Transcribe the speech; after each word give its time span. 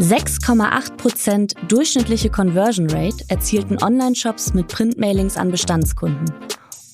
6,8% 0.00 1.66
durchschnittliche 1.68 2.30
Conversion 2.30 2.88
Rate 2.88 3.22
erzielten 3.28 3.76
Online-Shops 3.82 4.54
mit 4.54 4.68
Printmailings 4.68 5.36
an 5.36 5.50
Bestandskunden 5.50 6.24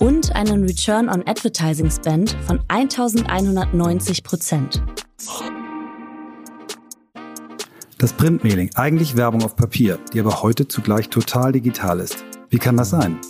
und 0.00 0.34
einen 0.34 0.64
Return 0.64 1.08
on 1.08 1.22
Advertising 1.24 1.88
Spend 1.88 2.36
von 2.46 2.58
1190% 2.66 4.80
Das 7.98 8.12
Printmailing, 8.12 8.70
eigentlich 8.74 9.16
Werbung 9.16 9.44
auf 9.44 9.54
Papier, 9.54 10.00
die 10.12 10.18
aber 10.18 10.42
heute 10.42 10.66
zugleich 10.66 11.08
total 11.08 11.52
digital 11.52 12.00
ist. 12.00 12.24
Wie 12.50 12.58
kann 12.58 12.76
das 12.76 12.90
sein? 12.90 13.20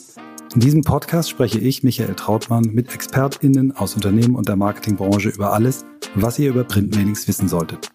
In 0.54 0.60
diesem 0.60 0.84
Podcast 0.84 1.28
spreche 1.28 1.58
ich, 1.58 1.82
Michael 1.82 2.14
Trautmann, 2.14 2.70
mit 2.72 2.94
ExpertInnen 2.94 3.76
aus 3.76 3.94
Unternehmen 3.94 4.36
und 4.36 4.48
der 4.48 4.56
Marketingbranche 4.56 5.28
über 5.28 5.52
alles, 5.52 5.84
was 6.14 6.38
ihr 6.38 6.48
über 6.48 6.64
Printmailings 6.64 7.28
wissen 7.28 7.46
solltet. 7.46 7.90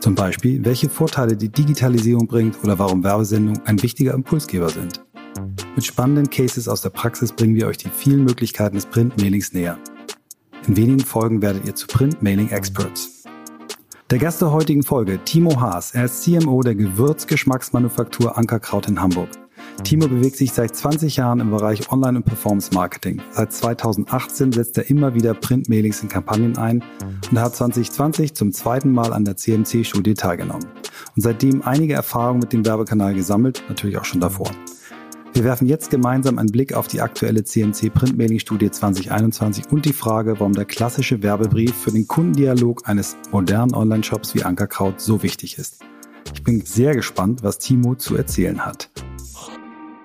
Zum 0.00 0.14
Beispiel, 0.14 0.64
welche 0.64 0.88
Vorteile 0.88 1.36
die 1.36 1.50
Digitalisierung 1.50 2.26
bringt 2.26 2.56
oder 2.64 2.78
warum 2.78 3.04
Werbesendungen 3.04 3.60
ein 3.66 3.82
wichtiger 3.82 4.14
Impulsgeber 4.14 4.70
sind. 4.70 5.04
Mit 5.76 5.84
spannenden 5.84 6.30
Cases 6.30 6.68
aus 6.68 6.80
der 6.80 6.88
Praxis 6.88 7.32
bringen 7.32 7.54
wir 7.54 7.66
euch 7.66 7.76
die 7.76 7.90
vielen 7.90 8.24
Möglichkeiten 8.24 8.76
des 8.76 8.86
Printmailings 8.86 9.52
näher. 9.52 9.78
In 10.66 10.76
wenigen 10.76 11.00
Folgen 11.00 11.42
werdet 11.42 11.66
ihr 11.66 11.74
zu 11.74 11.86
Printmailing-Experts. 11.86 13.24
Der 14.10 14.18
Gast 14.18 14.40
der 14.40 14.50
heutigen 14.50 14.82
Folge, 14.82 15.20
Timo 15.24 15.60
Haas. 15.60 15.94
Er 15.94 16.06
ist 16.06 16.22
CMO 16.24 16.62
der 16.62 16.74
Gewürzgeschmacksmanufaktur 16.74 18.36
Ankerkraut 18.36 18.88
in 18.88 19.00
Hamburg. 19.00 19.28
Timo 19.84 20.08
bewegt 20.08 20.36
sich 20.36 20.52
seit 20.52 20.76
20 20.76 21.16
Jahren 21.16 21.40
im 21.40 21.50
Bereich 21.50 21.90
Online- 21.90 22.18
und 22.18 22.24
Performance-Marketing. 22.24 23.20
Seit 23.32 23.52
2018 23.52 24.52
setzt 24.52 24.78
er 24.78 24.88
immer 24.88 25.14
wieder 25.14 25.34
Printmailings 25.34 26.02
in 26.02 26.08
Kampagnen 26.08 26.56
ein 26.58 26.84
und 27.30 27.40
hat 27.40 27.56
2020 27.56 28.34
zum 28.34 28.52
zweiten 28.52 28.92
Mal 28.92 29.12
an 29.12 29.24
der 29.24 29.36
CMC-Studie 29.36 30.14
teilgenommen. 30.14 30.66
Und 31.16 31.22
seitdem 31.22 31.62
einige 31.62 31.94
Erfahrungen 31.94 32.40
mit 32.40 32.52
dem 32.52 32.64
Werbekanal 32.64 33.14
gesammelt, 33.14 33.62
natürlich 33.68 33.98
auch 33.98 34.04
schon 34.04 34.20
davor. 34.20 34.50
Wir 35.32 35.44
werfen 35.44 35.68
jetzt 35.68 35.90
gemeinsam 35.90 36.38
einen 36.38 36.50
Blick 36.50 36.74
auf 36.74 36.88
die 36.88 37.00
aktuelle 37.00 37.44
CMC 37.44 37.90
Printmailing-Studie 37.94 38.70
2021 38.70 39.70
und 39.70 39.84
die 39.84 39.92
Frage, 39.92 40.38
warum 40.40 40.52
der 40.52 40.64
klassische 40.64 41.22
Werbebrief 41.22 41.74
für 41.74 41.92
den 41.92 42.08
Kundendialog 42.08 42.88
eines 42.88 43.16
modernen 43.30 43.74
Online-Shops 43.74 44.34
wie 44.34 44.42
Ankerkraut 44.42 45.00
so 45.00 45.22
wichtig 45.22 45.56
ist. 45.58 45.80
Ich 46.34 46.42
bin 46.42 46.60
sehr 46.64 46.94
gespannt, 46.94 47.42
was 47.42 47.58
Timo 47.58 47.94
zu 47.94 48.16
erzählen 48.16 48.64
hat. 48.64 48.90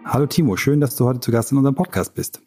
Hallo 0.07 0.27
Timo, 0.27 0.55
schön, 0.55 0.81
dass 0.81 0.95
du 0.95 1.05
heute 1.05 1.19
zu 1.19 1.31
Gast 1.31 1.51
in 1.51 1.57
unserem 1.57 1.73
Podcast 1.73 2.13
bist. 2.13 2.39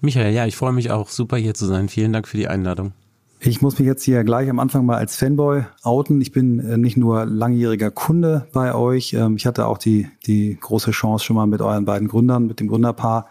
Michael, 0.00 0.32
ja, 0.32 0.46
ich 0.46 0.56
freue 0.56 0.72
mich 0.72 0.92
auch 0.92 1.08
super 1.08 1.36
hier 1.36 1.52
zu 1.52 1.66
sein. 1.66 1.88
Vielen 1.88 2.12
Dank 2.12 2.28
für 2.28 2.36
die 2.36 2.46
Einladung. 2.46 2.92
Ich 3.40 3.60
muss 3.60 3.80
mich 3.80 3.86
jetzt 3.86 4.04
hier 4.04 4.22
gleich 4.22 4.48
am 4.48 4.60
Anfang 4.60 4.86
mal 4.86 4.96
als 4.96 5.16
Fanboy 5.16 5.64
outen. 5.82 6.20
Ich 6.20 6.30
bin 6.30 6.60
äh, 6.60 6.76
nicht 6.76 6.96
nur 6.96 7.26
langjähriger 7.26 7.90
Kunde 7.90 8.46
bei 8.52 8.72
euch. 8.76 9.12
Ähm, 9.12 9.34
ich 9.34 9.44
hatte 9.44 9.66
auch 9.66 9.78
die, 9.78 10.08
die 10.24 10.56
große 10.58 10.92
Chance, 10.92 11.24
schon 11.24 11.34
mal 11.34 11.46
mit 11.46 11.62
euren 11.62 11.84
beiden 11.84 12.06
Gründern, 12.06 12.46
mit 12.46 12.60
dem 12.60 12.68
Gründerpaar 12.68 13.28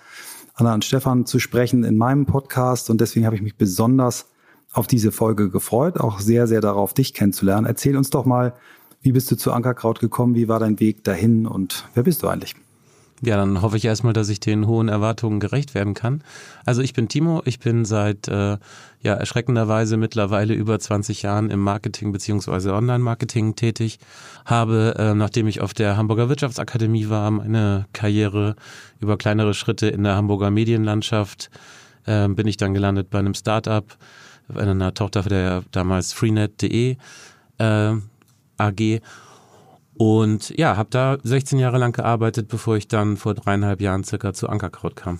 Anna 0.56 0.73
und 0.73 0.84
Stefan 0.84 1.25
zu 1.25 1.39
sprechen 1.39 1.86
in 1.86 1.95
meinem 1.95 2.25
Podcast. 2.25 2.89
Und 2.89 3.00
deswegen 3.00 3.25
habe 3.25 3.38
ich 3.38 3.41
mich 3.41 3.56
besonders 3.56 4.28
auf 4.73 4.88
diese 4.88 5.14
Folge 5.14 5.50
gefreut, 5.50 6.02
auch 6.02 6.19
sehr, 6.19 6.47
sehr 6.47 6.59
darauf, 6.59 6.94
dich 6.94 7.14
kennenzulernen. 7.14 7.66
Erzähl 7.66 7.95
uns 7.95 8.09
doch 8.09 8.25
mal, 8.25 8.53
wie 9.02 9.14
bist 9.14 9.31
du 9.31 9.38
zu 9.38 9.53
Ankerkraut 9.53 10.02
gekommen? 10.02 10.36
Wie 10.36 10.50
war 10.50 10.59
dein 10.59 10.81
Weg 10.81 11.06
dahin 11.06 11.47
und 11.47 11.86
wer 11.94 12.03
bist 12.03 12.23
du 12.23 12.28
eigentlich? 12.28 12.56
Ja, 13.25 13.38
dann 13.38 13.61
hoffe 13.61 13.77
ich 13.77 13.85
erstmal, 13.85 14.11
dass 14.11 14.27
ich 14.27 14.41
den 14.41 14.67
hohen 14.67 14.89
Erwartungen 14.89 15.39
gerecht 15.39 15.73
werden 15.73 15.93
kann. 15.93 16.21
Also 16.66 16.81
ich 16.81 16.91
bin 16.91 17.07
Timo, 17.07 17.41
ich 17.45 17.57
bin 17.57 17.85
seit 17.85 18.27
äh, 18.27 18.57
ja 18.99 19.13
erschreckenderweise 19.13 19.95
mittlerweile 19.95 20.53
über 20.53 20.77
20 20.77 21.21
Jahren 21.21 21.49
im 21.49 21.61
Marketing 21.61 22.11
beziehungsweise 22.11 22.73
Online-Marketing 22.73 23.55
tätig, 23.55 23.99
habe, 24.44 24.95
äh, 24.97 25.13
nachdem 25.13 25.47
ich 25.47 25.61
auf 25.61 25.73
der 25.73 25.95
Hamburger 25.95 26.27
Wirtschaftsakademie 26.27 27.07
war, 27.07 27.31
meine 27.31 27.85
Karriere 27.94 28.57
über 28.99 29.16
kleinere 29.16 29.53
Schritte 29.53 29.88
in 29.88 30.03
der 30.03 30.17
Hamburger 30.17 30.51
Medienlandschaft, 30.51 31.50
äh, 32.06 32.28
bin 32.28 32.45
ich 32.45 32.57
dann 32.57 32.73
gelandet 32.73 33.09
bei 33.09 33.19
einem 33.19 33.35
Startup, 33.35 33.85
einer 34.53 34.94
Tochter 34.94 35.22
der 35.22 35.63
damals 35.72 36.12
freenet.de 36.12 36.97
äh, 37.57 37.94
AG 38.57 39.01
und 39.98 40.50
ja, 40.58 40.78
habe 40.78 40.90
da 40.90 41.18
16 41.24 41.59
Jahre 41.59 41.78
lang 41.78 41.94
gearbeitet, 41.94 42.48
bevor 42.48 42.78
ich 42.78 42.88
dann 42.88 43.18
vor 43.18 43.34
dreieinhalb 43.34 43.81
Jahren 43.81 44.04
circa 44.04 44.34
zu 44.34 44.50
Ankerkraut 44.50 44.96
kam. 44.96 45.20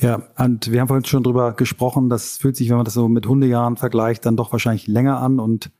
Ja, 0.00 0.22
und 0.38 0.70
wir 0.70 0.80
haben 0.80 0.88
vorhin 0.88 1.04
schon 1.04 1.24
drüber 1.24 1.52
gesprochen, 1.52 2.08
das 2.08 2.36
fühlt 2.36 2.56
sich, 2.56 2.68
wenn 2.68 2.76
man 2.76 2.84
das 2.84 2.94
so 2.94 3.08
mit 3.08 3.26
Hundejahren 3.26 3.76
vergleicht, 3.76 4.24
dann 4.26 4.36
doch 4.36 4.52
wahrscheinlich 4.52 4.86
länger 4.86 5.20
an. 5.20 5.40
Und 5.40 5.72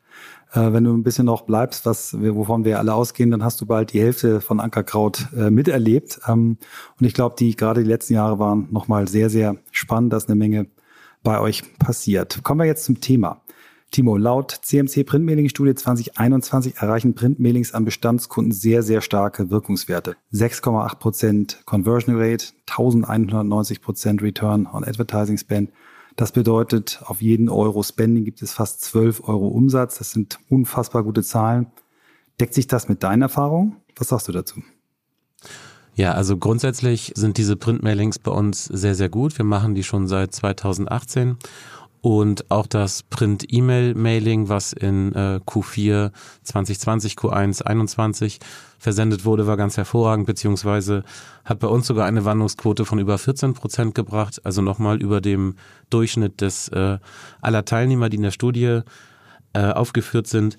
äh, 0.52 0.72
wenn 0.72 0.82
du 0.82 0.92
ein 0.92 1.04
bisschen 1.04 1.26
noch 1.26 1.42
bleibst, 1.42 1.86
was, 1.86 2.16
wovon 2.18 2.64
wir 2.64 2.80
alle 2.80 2.94
ausgehen, 2.94 3.30
dann 3.30 3.44
hast 3.44 3.60
du 3.60 3.66
bald 3.66 3.92
die 3.92 4.00
Hälfte 4.00 4.40
von 4.40 4.58
Ankerkraut 4.58 5.28
äh, 5.36 5.50
miterlebt. 5.50 6.20
Ähm, 6.26 6.58
und 6.98 7.06
ich 7.06 7.14
glaube, 7.14 7.36
die 7.38 7.54
gerade 7.54 7.84
die 7.84 7.88
letzten 7.88 8.14
Jahre 8.14 8.40
waren 8.40 8.66
nochmal 8.72 9.06
sehr, 9.06 9.30
sehr 9.30 9.56
spannend. 9.70 10.12
Da 10.12 10.16
ist 10.16 10.28
eine 10.28 10.36
Menge 10.36 10.66
bei 11.22 11.40
euch 11.40 11.78
passiert. 11.78 12.42
Kommen 12.42 12.60
wir 12.60 12.66
jetzt 12.66 12.84
zum 12.84 13.00
Thema. 13.00 13.42
Timo, 13.90 14.18
laut 14.18 14.50
CMC 14.50 15.04
Printmailing-Studie 15.04 15.74
2021 15.74 16.76
erreichen 16.76 17.14
Printmailings 17.14 17.72
an 17.72 17.86
Bestandskunden 17.86 18.52
sehr, 18.52 18.82
sehr 18.82 19.00
starke 19.00 19.50
Wirkungswerte. 19.50 20.16
6,8% 20.32 21.64
Conversion 21.64 22.16
Rate, 22.16 22.48
1190% 22.66 24.20
Return 24.20 24.66
on 24.66 24.84
Advertising 24.84 25.38
Spend. 25.38 25.70
Das 26.16 26.32
bedeutet, 26.32 27.00
auf 27.04 27.22
jeden 27.22 27.48
Euro 27.48 27.82
Spending 27.82 28.24
gibt 28.24 28.42
es 28.42 28.52
fast 28.52 28.82
12 28.82 29.26
Euro 29.26 29.48
Umsatz. 29.48 29.98
Das 29.98 30.10
sind 30.10 30.38
unfassbar 30.50 31.02
gute 31.02 31.22
Zahlen. 31.22 31.68
Deckt 32.40 32.54
sich 32.54 32.66
das 32.66 32.88
mit 32.88 33.02
deinen 33.02 33.22
Erfahrungen? 33.22 33.76
Was 33.96 34.08
sagst 34.08 34.28
du 34.28 34.32
dazu? 34.32 34.62
Ja, 35.94 36.12
also 36.12 36.36
grundsätzlich 36.36 37.12
sind 37.16 37.38
diese 37.38 37.56
Printmailings 37.56 38.20
bei 38.20 38.30
uns 38.30 38.66
sehr, 38.66 38.94
sehr 38.94 39.08
gut. 39.08 39.36
Wir 39.36 39.44
machen 39.44 39.74
die 39.74 39.82
schon 39.82 40.06
seit 40.06 40.32
2018 40.32 41.38
und 42.00 42.50
auch 42.50 42.66
das 42.66 43.02
Print-E-Mail-Mailing, 43.02 44.48
was 44.48 44.72
in 44.72 45.12
äh, 45.14 45.40
Q4 45.46 46.12
2020, 46.44 47.14
Q1 47.14 47.62
21 47.62 48.38
versendet 48.78 49.24
wurde, 49.24 49.46
war 49.46 49.56
ganz 49.56 49.76
hervorragend, 49.76 50.26
beziehungsweise 50.26 51.02
hat 51.44 51.58
bei 51.58 51.66
uns 51.66 51.86
sogar 51.86 52.06
eine 52.06 52.24
Wandlungsquote 52.24 52.84
von 52.84 52.98
über 52.98 53.18
14 53.18 53.54
Prozent 53.54 53.94
gebracht, 53.94 54.40
also 54.44 54.62
nochmal 54.62 55.02
über 55.02 55.20
dem 55.20 55.56
Durchschnitt 55.90 56.40
des 56.40 56.68
äh, 56.68 56.98
aller 57.40 57.64
Teilnehmer, 57.64 58.08
die 58.08 58.16
in 58.16 58.22
der 58.22 58.30
Studie 58.30 58.80
äh, 59.52 59.72
aufgeführt 59.72 60.26
sind. 60.26 60.56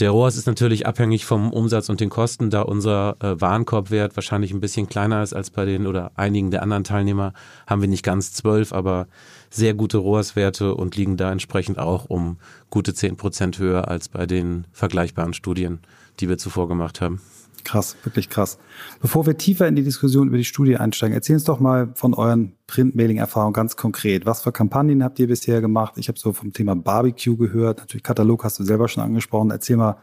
Der 0.00 0.10
ROAS 0.10 0.36
ist 0.36 0.48
natürlich 0.48 0.86
abhängig 0.86 1.24
vom 1.24 1.52
Umsatz 1.52 1.88
und 1.88 2.00
den 2.00 2.10
Kosten, 2.10 2.50
da 2.50 2.62
unser 2.62 3.16
äh, 3.20 3.40
Warenkorbwert 3.40 4.16
wahrscheinlich 4.16 4.52
ein 4.52 4.60
bisschen 4.60 4.88
kleiner 4.88 5.22
ist 5.22 5.34
als 5.34 5.50
bei 5.50 5.64
den 5.64 5.86
oder 5.86 6.10
einigen 6.16 6.50
der 6.50 6.62
anderen 6.62 6.82
Teilnehmer, 6.82 7.32
haben 7.68 7.80
wir 7.80 7.88
nicht 7.88 8.02
ganz 8.02 8.32
zwölf, 8.32 8.72
aber 8.72 9.06
sehr 9.50 9.72
gute 9.72 9.98
ROAS-Werte 9.98 10.74
und 10.74 10.96
liegen 10.96 11.16
da 11.16 11.30
entsprechend 11.30 11.78
auch 11.78 12.06
um 12.06 12.38
gute 12.70 12.92
zehn 12.92 13.16
Prozent 13.16 13.60
höher 13.60 13.86
als 13.86 14.08
bei 14.08 14.26
den 14.26 14.66
vergleichbaren 14.72 15.32
Studien, 15.32 15.78
die 16.18 16.28
wir 16.28 16.38
zuvor 16.38 16.66
gemacht 16.66 17.00
haben. 17.00 17.20
Krass, 17.64 17.96
wirklich 18.04 18.28
krass. 18.28 18.58
Bevor 19.00 19.26
wir 19.26 19.38
tiefer 19.38 19.66
in 19.66 19.74
die 19.74 19.82
Diskussion 19.82 20.28
über 20.28 20.36
die 20.36 20.44
Studie 20.44 20.76
einsteigen, 20.76 21.14
erzählen 21.14 21.36
uns 21.36 21.44
doch 21.44 21.60
mal 21.60 21.90
von 21.94 22.12
euren 22.12 22.52
Printmailing-Erfahrungen 22.66 23.54
ganz 23.54 23.76
konkret. 23.76 24.26
Was 24.26 24.42
für 24.42 24.52
Kampagnen 24.52 25.02
habt 25.02 25.18
ihr 25.18 25.26
bisher 25.26 25.62
gemacht? 25.62 25.94
Ich 25.96 26.08
habe 26.08 26.18
so 26.18 26.32
vom 26.32 26.52
Thema 26.52 26.76
Barbecue 26.76 27.36
gehört. 27.36 27.78
Natürlich 27.78 28.02
Katalog 28.02 28.44
hast 28.44 28.58
du 28.58 28.64
selber 28.64 28.86
schon 28.88 29.02
angesprochen. 29.02 29.50
Erzähl 29.50 29.76
mal, 29.76 29.96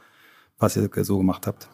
was 0.57 0.75
ihr 0.75 0.89
so 1.03 1.19
gemacht 1.19 1.45
habt. 1.45 1.69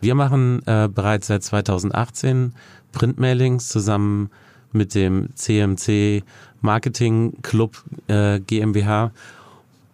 Wir 0.00 0.14
machen 0.14 0.62
äh, 0.66 0.88
bereits 0.88 1.26
seit 1.26 1.42
2018 1.44 2.54
Printmailings 2.92 3.68
zusammen 3.68 4.30
mit 4.72 4.94
dem 4.94 5.28
CMC 5.34 6.22
Marketing 6.62 7.42
Club 7.42 7.84
äh, 8.06 8.40
GmbH 8.40 9.12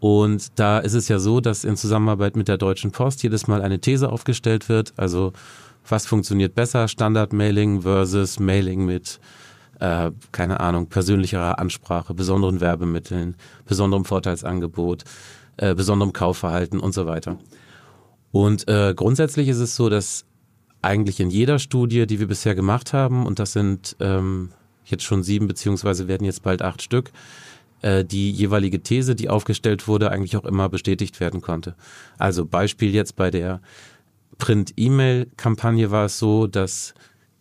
und 0.00 0.58
da 0.58 0.78
ist 0.78 0.94
es 0.94 1.08
ja 1.08 1.18
so, 1.18 1.40
dass 1.40 1.64
in 1.64 1.76
Zusammenarbeit 1.76 2.36
mit 2.36 2.48
der 2.48 2.58
Deutschen 2.58 2.90
Post 2.90 3.22
jedes 3.22 3.46
Mal 3.46 3.62
eine 3.62 3.80
These 3.80 4.10
aufgestellt 4.10 4.68
wird. 4.68 4.92
Also 4.96 5.32
was 5.88 6.06
funktioniert 6.06 6.54
besser, 6.54 6.88
Standard-Mailing 6.88 7.82
versus 7.82 8.38
Mailing 8.38 8.84
mit, 8.84 9.20
äh, 9.80 10.10
keine 10.32 10.60
Ahnung, 10.60 10.88
persönlicherer 10.88 11.58
Ansprache, 11.58 12.12
besonderen 12.12 12.60
Werbemitteln, 12.60 13.36
besonderem 13.66 14.04
Vorteilsangebot, 14.04 15.04
äh, 15.56 15.74
besonderem 15.74 16.12
Kaufverhalten 16.12 16.80
und 16.80 16.92
so 16.92 17.06
weiter. 17.06 17.38
Und 18.32 18.68
äh, 18.68 18.92
grundsätzlich 18.94 19.48
ist 19.48 19.60
es 19.60 19.76
so, 19.76 19.88
dass 19.88 20.24
eigentlich 20.82 21.20
in 21.20 21.30
jeder 21.30 21.58
Studie, 21.58 22.06
die 22.06 22.20
wir 22.20 22.28
bisher 22.28 22.54
gemacht 22.54 22.92
haben, 22.92 23.24
und 23.24 23.38
das 23.38 23.52
sind 23.52 23.96
ähm, 24.00 24.50
jetzt 24.84 25.04
schon 25.04 25.22
sieben, 25.22 25.46
beziehungsweise 25.46 26.06
werden 26.08 26.24
jetzt 26.24 26.42
bald 26.42 26.62
acht 26.62 26.82
Stück, 26.82 27.12
die 27.82 28.32
jeweilige 28.32 28.82
These, 28.82 29.14
die 29.14 29.28
aufgestellt 29.28 29.86
wurde, 29.86 30.10
eigentlich 30.10 30.36
auch 30.36 30.44
immer 30.44 30.68
bestätigt 30.68 31.20
werden 31.20 31.40
konnte. 31.40 31.76
Also 32.18 32.44
Beispiel 32.44 32.92
jetzt 32.94 33.16
bei 33.16 33.30
der 33.30 33.60
Print-E-Mail-Kampagne 34.38 35.90
war 35.90 36.06
es 36.06 36.18
so, 36.18 36.46
dass 36.46 36.94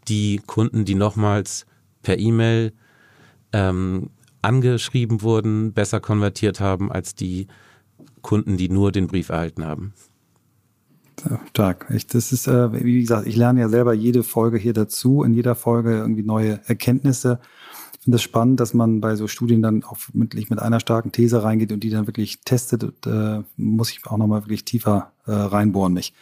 die 0.08 0.42
Kunden, 0.46 0.86
die 0.86 0.96
nochmals 0.96 1.66
per 2.04 2.20
E-Mail 2.20 2.74
ähm, 3.54 4.10
angeschrieben 4.42 5.22
wurden, 5.22 5.74
besser 5.74 6.00
konvertiert 6.00 6.60
haben 6.60 6.92
als 6.92 7.16
die 7.16 7.48
Kunden, 8.22 8.58
die 8.58 8.70
nur 8.70 8.92
den 8.92 9.08
Brief 9.08 9.30
erhalten 9.30 9.66
haben. 9.66 9.94
Stark. 11.50 11.88
Ich, 11.94 12.08
das 12.08 12.32
ist, 12.32 12.48
äh, 12.48 12.84
wie 12.84 13.02
gesagt, 13.02 13.26
ich 13.26 13.36
lerne 13.36 13.62
ja 13.62 13.70
selber 13.70 13.94
jede 13.94 14.22
Folge 14.22 14.58
hier 14.58 14.74
dazu, 14.74 15.24
in 15.24 15.34
jeder 15.34 15.56
Folge 15.56 15.98
irgendwie 15.98 16.24
neue 16.24 16.60
Erkenntnisse. 16.66 17.40
Ich 18.06 18.08
finde 18.08 18.18
es 18.18 18.22
das 18.22 18.30
spannend, 18.30 18.60
dass 18.60 18.76
man 18.76 19.02
bei 19.02 19.16
so 19.16 19.28
Studien 19.28 19.64
dann 19.64 19.84
auch 19.84 19.98
mit, 20.14 20.36
mit 20.36 20.60
einer 20.60 20.80
starken 20.80 21.12
These 21.12 21.42
reingeht 21.42 21.72
und 21.72 21.80
die 21.80 21.90
dann 21.90 22.06
wirklich 22.06 22.42
testet. 22.42 22.84
Und, 22.84 23.08
äh, 23.08 23.42
muss 23.58 23.90
ich 23.90 24.06
auch 24.06 24.18
nochmal 24.18 24.44
wirklich 24.44 24.64
tiefer 24.64 25.12
äh, 25.26 25.32
reinbohren 25.32 25.94
mich. 25.94 26.14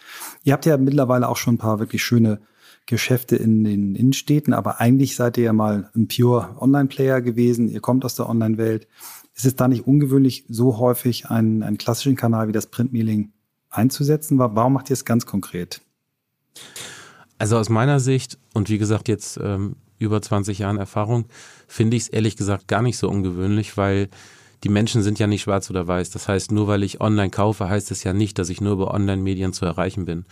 Ihr 0.45 0.53
habt 0.53 0.65
ja 0.65 0.77
mittlerweile 0.77 1.27
auch 1.27 1.35
schon 1.35 1.55
ein 1.55 1.57
paar 1.57 1.79
wirklich 1.79 2.01
schöne 2.01 2.39
Geschäfte 2.85 3.35
in 3.35 3.65
den 3.65 3.95
Innenstädten, 3.95 4.53
aber 4.53 4.79
eigentlich 4.79 5.17
seid 5.17 5.37
ihr 5.37 5.43
ja 5.43 5.51
mal 5.51 5.89
ein 5.93 6.07
pure 6.07 6.55
Online-Player 6.57 7.19
gewesen. 7.21 7.67
Ihr 7.67 7.81
kommt 7.81 8.05
aus 8.05 8.15
der 8.15 8.29
Online-Welt. 8.29 8.87
Ist 9.35 9.43
es 9.43 9.57
da 9.57 9.67
nicht 9.67 9.85
ungewöhnlich, 9.85 10.45
so 10.47 10.77
häufig 10.77 11.31
einen, 11.31 11.63
einen 11.63 11.77
klassischen 11.77 12.15
Kanal 12.15 12.47
wie 12.47 12.53
das 12.53 12.67
Printmailing 12.67 13.33
einzusetzen? 13.69 14.39
Warum 14.39 14.71
macht 14.71 14.89
ihr 14.89 14.93
es 14.93 15.03
ganz 15.03 15.25
konkret? 15.25 15.81
Also 17.39 17.57
aus 17.57 17.67
meiner 17.67 17.99
Sicht 17.99 18.37
und 18.53 18.69
wie 18.69 18.77
gesagt 18.77 19.09
jetzt 19.09 19.37
ähm, 19.43 19.75
über 19.99 20.21
20 20.21 20.59
Jahren 20.59 20.77
Erfahrung, 20.77 21.25
finde 21.67 21.97
ich 21.97 22.03
es 22.03 22.09
ehrlich 22.09 22.35
gesagt 22.35 22.67
gar 22.67 22.81
nicht 22.81 22.97
so 22.97 23.09
ungewöhnlich, 23.09 23.77
weil 23.77 24.09
die 24.63 24.69
Menschen 24.69 25.03
sind 25.03 25.19
ja 25.19 25.27
nicht 25.27 25.41
schwarz 25.41 25.69
oder 25.69 25.87
weiß. 25.87 26.11
Das 26.11 26.27
heißt, 26.27 26.51
nur 26.51 26.67
weil 26.67 26.83
ich 26.83 27.01
online 27.01 27.29
kaufe, 27.29 27.69
heißt 27.69 27.91
es 27.91 28.03
ja 28.03 28.13
nicht, 28.13 28.39
dass 28.39 28.49
ich 28.49 28.61
nur 28.61 28.73
über 28.73 28.93
Online-Medien 28.93 29.53
zu 29.53 29.65
erreichen 29.65 30.05
bin. 30.05 30.25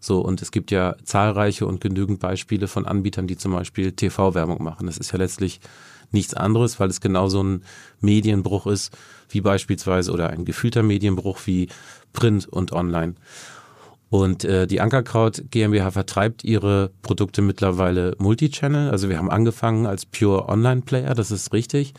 So, 0.00 0.20
und 0.20 0.42
es 0.42 0.50
gibt 0.50 0.70
ja 0.70 0.96
zahlreiche 1.04 1.66
und 1.66 1.80
genügend 1.80 2.20
Beispiele 2.20 2.68
von 2.68 2.86
Anbietern, 2.86 3.26
die 3.26 3.36
zum 3.36 3.52
Beispiel 3.52 3.92
TV-Werbung 3.92 4.62
machen. 4.62 4.86
Das 4.86 4.98
ist 4.98 5.12
ja 5.12 5.18
letztlich 5.18 5.60
nichts 6.12 6.34
anderes, 6.34 6.78
weil 6.80 6.90
es 6.90 7.00
genauso 7.00 7.42
ein 7.42 7.62
Medienbruch 8.00 8.66
ist, 8.66 8.96
wie 9.30 9.40
beispielsweise, 9.40 10.12
oder 10.12 10.30
ein 10.30 10.44
gefühlter 10.44 10.82
Medienbruch 10.82 11.38
wie 11.46 11.68
Print 12.12 12.46
und 12.46 12.72
Online. 12.72 13.14
Und 14.14 14.44
äh, 14.44 14.68
die 14.68 14.80
Ankerkraut 14.80 15.42
GmbH 15.50 15.90
vertreibt 15.90 16.44
ihre 16.44 16.92
Produkte 17.02 17.42
mittlerweile 17.42 18.14
Multichannel. 18.18 18.92
Also 18.92 19.08
wir 19.08 19.18
haben 19.18 19.28
angefangen 19.28 19.86
als 19.86 20.06
Pure 20.06 20.48
Online 20.48 20.82
Player, 20.82 21.16
das 21.16 21.32
ist 21.32 21.52
richtig. 21.52 21.94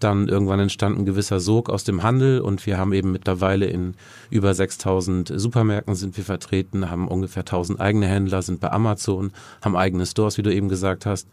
Dann 0.00 0.26
irgendwann 0.26 0.58
entstand 0.58 0.98
ein 0.98 1.06
gewisser 1.06 1.38
Sog 1.38 1.70
aus 1.70 1.84
dem 1.84 2.02
Handel 2.02 2.40
und 2.40 2.66
wir 2.66 2.76
haben 2.76 2.92
eben 2.92 3.12
mittlerweile 3.12 3.66
in 3.66 3.94
über 4.30 4.52
6000 4.52 5.32
Supermärkten 5.36 5.94
sind 5.94 6.16
wir 6.16 6.24
vertreten, 6.24 6.90
haben 6.90 7.06
ungefähr 7.06 7.42
1000 7.42 7.80
eigene 7.80 8.08
Händler, 8.08 8.42
sind 8.42 8.58
bei 8.58 8.72
Amazon, 8.72 9.30
haben 9.62 9.76
eigene 9.76 10.06
Stores, 10.06 10.38
wie 10.38 10.42
du 10.42 10.52
eben 10.52 10.68
gesagt 10.68 11.06
hast. 11.06 11.28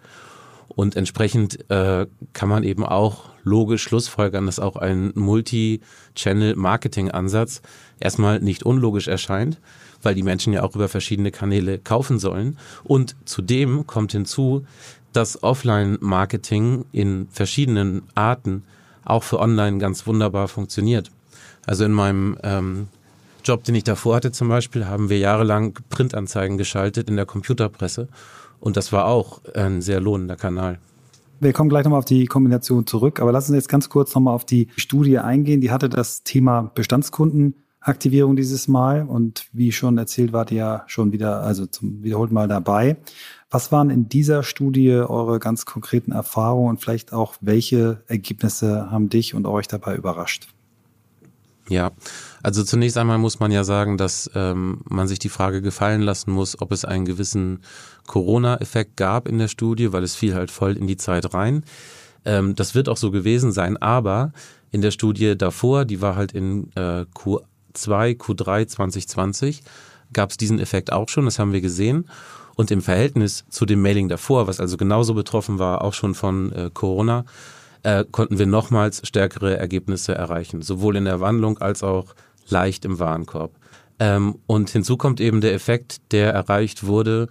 Und 0.67 0.95
entsprechend 0.95 1.67
äh, 1.71 2.05
kann 2.33 2.49
man 2.49 2.61
eben 2.61 2.85
auch 2.85 3.23
logisch 3.41 3.81
schlussfolgern, 3.81 4.45
dass 4.45 4.59
auch 4.59 4.75
ein 4.75 5.13
Multi-Channel-Marketing-Ansatz 5.15 7.63
erstmal 7.99 8.39
nicht 8.39 8.61
unlogisch 8.61 9.07
erscheint, 9.07 9.59
weil 10.01 10.15
die 10.15 10.23
Menschen 10.23 10.53
ja 10.53 10.63
auch 10.63 10.75
über 10.75 10.87
verschiedene 10.87 11.31
Kanäle 11.31 11.79
kaufen 11.79 12.19
sollen. 12.19 12.57
Und 12.83 13.15
zudem 13.25 13.87
kommt 13.87 14.11
hinzu, 14.11 14.65
dass 15.13 15.41
Offline-Marketing 15.41 16.85
in 16.91 17.27
verschiedenen 17.31 18.03
Arten 18.15 18.63
auch 19.05 19.23
für 19.23 19.39
Online 19.39 19.77
ganz 19.77 20.05
wunderbar 20.05 20.47
funktioniert. 20.47 21.11
Also 21.65 21.85
in 21.85 21.91
meinem 21.91 22.37
ähm, 22.43 22.87
Job, 23.43 23.63
den 23.63 23.75
ich 23.75 23.83
davor 23.83 24.17
hatte 24.17 24.31
zum 24.31 24.49
Beispiel, 24.49 24.85
haben 24.85 25.09
wir 25.09 25.17
jahrelang 25.17 25.77
Printanzeigen 25.89 26.57
geschaltet 26.57 27.09
in 27.09 27.15
der 27.15 27.25
Computerpresse 27.25 28.09
und 28.59 28.77
das 28.77 28.91
war 28.91 29.05
auch 29.05 29.41
ein 29.55 29.81
sehr 29.81 30.01
lohnender 30.01 30.35
Kanal. 30.35 30.79
Wir 31.39 31.53
kommen 31.53 31.69
gleich 31.69 31.83
nochmal 31.83 31.99
auf 31.99 32.05
die 32.05 32.25
Kombination 32.25 32.87
zurück, 32.87 33.19
aber 33.19 33.31
lassen 33.31 33.51
Sie 33.51 33.57
jetzt 33.57 33.69
ganz 33.69 33.89
kurz 33.89 34.13
nochmal 34.15 34.33
auf 34.33 34.43
die 34.43 34.69
Studie 34.75 35.19
eingehen. 35.19 35.61
Die 35.61 35.69
hatte 35.69 35.87
das 35.87 36.23
Thema 36.23 36.71
Bestandskundenaktivierung 37.79 38.35
dieses 38.35 38.67
Mal 38.67 39.03
und 39.03 39.47
wie 39.53 39.71
schon 39.71 39.97
erzählt, 39.97 40.33
wart 40.33 40.51
ihr 40.51 40.57
ja 40.57 40.83
schon 40.87 41.11
wieder, 41.11 41.41
also 41.41 41.65
zum 41.65 42.03
wiederholten 42.03 42.33
Mal 42.33 42.47
dabei. 42.47 42.97
Was 43.49 43.71
waren 43.71 43.89
in 43.89 44.09
dieser 44.09 44.43
Studie 44.43 44.91
eure 44.91 45.39
ganz 45.39 45.65
konkreten 45.65 46.11
Erfahrungen 46.11 46.71
und 46.71 46.81
vielleicht 46.81 47.13
auch 47.13 47.35
welche 47.39 48.03
Ergebnisse 48.07 48.91
haben 48.91 49.09
dich 49.09 49.33
und 49.33 49.45
euch 49.45 49.67
dabei 49.67 49.95
überrascht? 49.95 50.49
Ja, 51.69 51.91
also 52.43 52.63
zunächst 52.63 52.97
einmal 52.97 53.17
muss 53.17 53.39
man 53.39 53.51
ja 53.51 53.63
sagen, 53.65 53.97
dass 53.97 54.29
ähm, 54.35 54.81
man 54.85 55.07
sich 55.07 55.19
die 55.19 55.29
Frage 55.29 55.61
gefallen 55.61 56.01
lassen 56.01 56.31
muss, 56.31 56.61
ob 56.61 56.71
es 56.71 56.85
einen 56.85 57.05
gewissen 57.05 57.59
Corona-Effekt 58.05 58.95
gab 58.95 59.27
in 59.27 59.37
der 59.37 59.49
Studie, 59.49 59.91
weil 59.91 60.03
es 60.03 60.15
fiel 60.15 60.33
halt 60.33 60.49
voll 60.49 60.77
in 60.77 60.87
die 60.87 60.95
Zeit 60.95 61.33
rein. 61.33 61.63
Ähm, 62.23 62.55
das 62.55 62.73
wird 62.73 62.87
auch 62.87 62.95
so 62.95 63.11
gewesen 63.11 63.51
sein, 63.51 63.75
aber 63.77 64.31
in 64.71 64.81
der 64.81 64.91
Studie 64.91 65.37
davor, 65.37 65.83
die 65.83 66.01
war 66.01 66.15
halt 66.15 66.31
in 66.31 66.71
äh, 66.75 67.05
Q2, 67.77 68.17
Q3 68.17 68.67
2020, 68.67 69.63
gab 70.13 70.31
es 70.31 70.37
diesen 70.37 70.59
Effekt 70.59 70.91
auch 70.91 71.09
schon, 71.09 71.25
das 71.25 71.39
haben 71.39 71.53
wir 71.53 71.61
gesehen. 71.61 72.09
Und 72.55 72.71
im 72.71 72.81
Verhältnis 72.81 73.45
zu 73.49 73.65
dem 73.65 73.81
Mailing 73.81 74.09
davor, 74.09 74.47
was 74.47 74.59
also 74.59 74.77
genauso 74.77 75.13
betroffen 75.13 75.59
war, 75.59 75.83
auch 75.83 75.93
schon 75.93 76.15
von 76.15 76.51
äh, 76.53 76.71
Corona, 76.73 77.25
äh, 77.83 78.03
konnten 78.11 78.39
wir 78.39 78.47
nochmals 78.47 79.07
stärkere 79.07 79.57
Ergebnisse 79.57 80.15
erreichen, 80.15 80.63
sowohl 80.63 80.95
in 80.95 81.05
der 81.05 81.19
Wandlung 81.19 81.59
als 81.59 81.83
auch 81.83 82.15
leicht 82.49 82.83
im 82.85 82.97
Warenkorb. 82.97 83.51
Ähm, 83.99 84.39
und 84.47 84.71
hinzu 84.71 84.97
kommt 84.97 85.21
eben 85.21 85.41
der 85.41 85.53
Effekt, 85.53 86.11
der 86.11 86.33
erreicht 86.33 86.85
wurde 86.85 87.27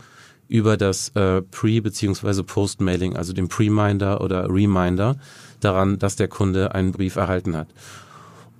über 0.48 0.76
das 0.76 1.08
äh, 1.16 1.42
Pre- 1.42 1.82
bzw. 1.82 2.44
Post-Mailing, 2.44 3.16
also 3.16 3.32
den 3.32 3.48
Pre-Minder 3.48 4.20
oder 4.20 4.48
Reminder, 4.48 5.16
daran, 5.60 5.98
dass 5.98 6.14
der 6.14 6.28
Kunde 6.28 6.74
einen 6.74 6.92
Brief 6.92 7.16
erhalten 7.16 7.56
hat. 7.56 7.68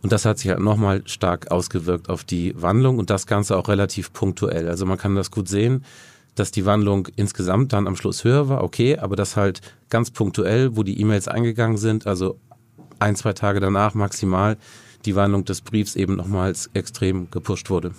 Und 0.07 0.13
das 0.13 0.25
hat 0.25 0.39
sich 0.39 0.51
halt 0.51 0.61
nochmal 0.61 1.03
stark 1.07 1.51
ausgewirkt 1.51 2.09
auf 2.11 2.23
die 2.23 2.55
Wandlung 2.63 2.99
und 2.99 3.11
das 3.11 3.27
Ganze 3.27 3.57
auch 3.57 3.67
relativ 3.67 4.13
punktuell. 4.13 4.69
Also 4.69 4.87
man 4.87 4.99
kann 4.99 5.17
das 5.17 5.33
gut 5.33 5.49
sehen 5.49 5.85
dass 6.37 6.51
die 6.51 6.67
Wandlung 6.67 7.09
insgesamt 7.17 7.73
dann 7.73 7.87
am 7.87 7.97
Schluss 7.97 8.23
höher 8.23 8.51
war, 8.51 8.63
okay, 8.63 8.99
aber 8.99 9.17
das 9.17 9.37
halt 9.37 9.63
ganz 9.89 10.11
punktuell, 10.11 10.77
wo 10.77 10.83
die 10.83 11.01
E-Mails 11.01 11.29
eingegangen 11.29 11.79
sind, 11.79 12.07
also 12.07 12.39
ein, 12.99 13.17
zwei 13.17 13.33
Tage 13.33 13.59
danach 13.59 13.95
maximal, 13.95 14.59
die 15.07 15.17
Wandlung 15.17 15.47
des 15.47 15.63
Briefs 15.63 15.97
eben 15.97 16.15
nochmals 16.15 16.69
extrem 16.75 17.31
gepusht 17.31 17.71
wurde. 17.71 17.93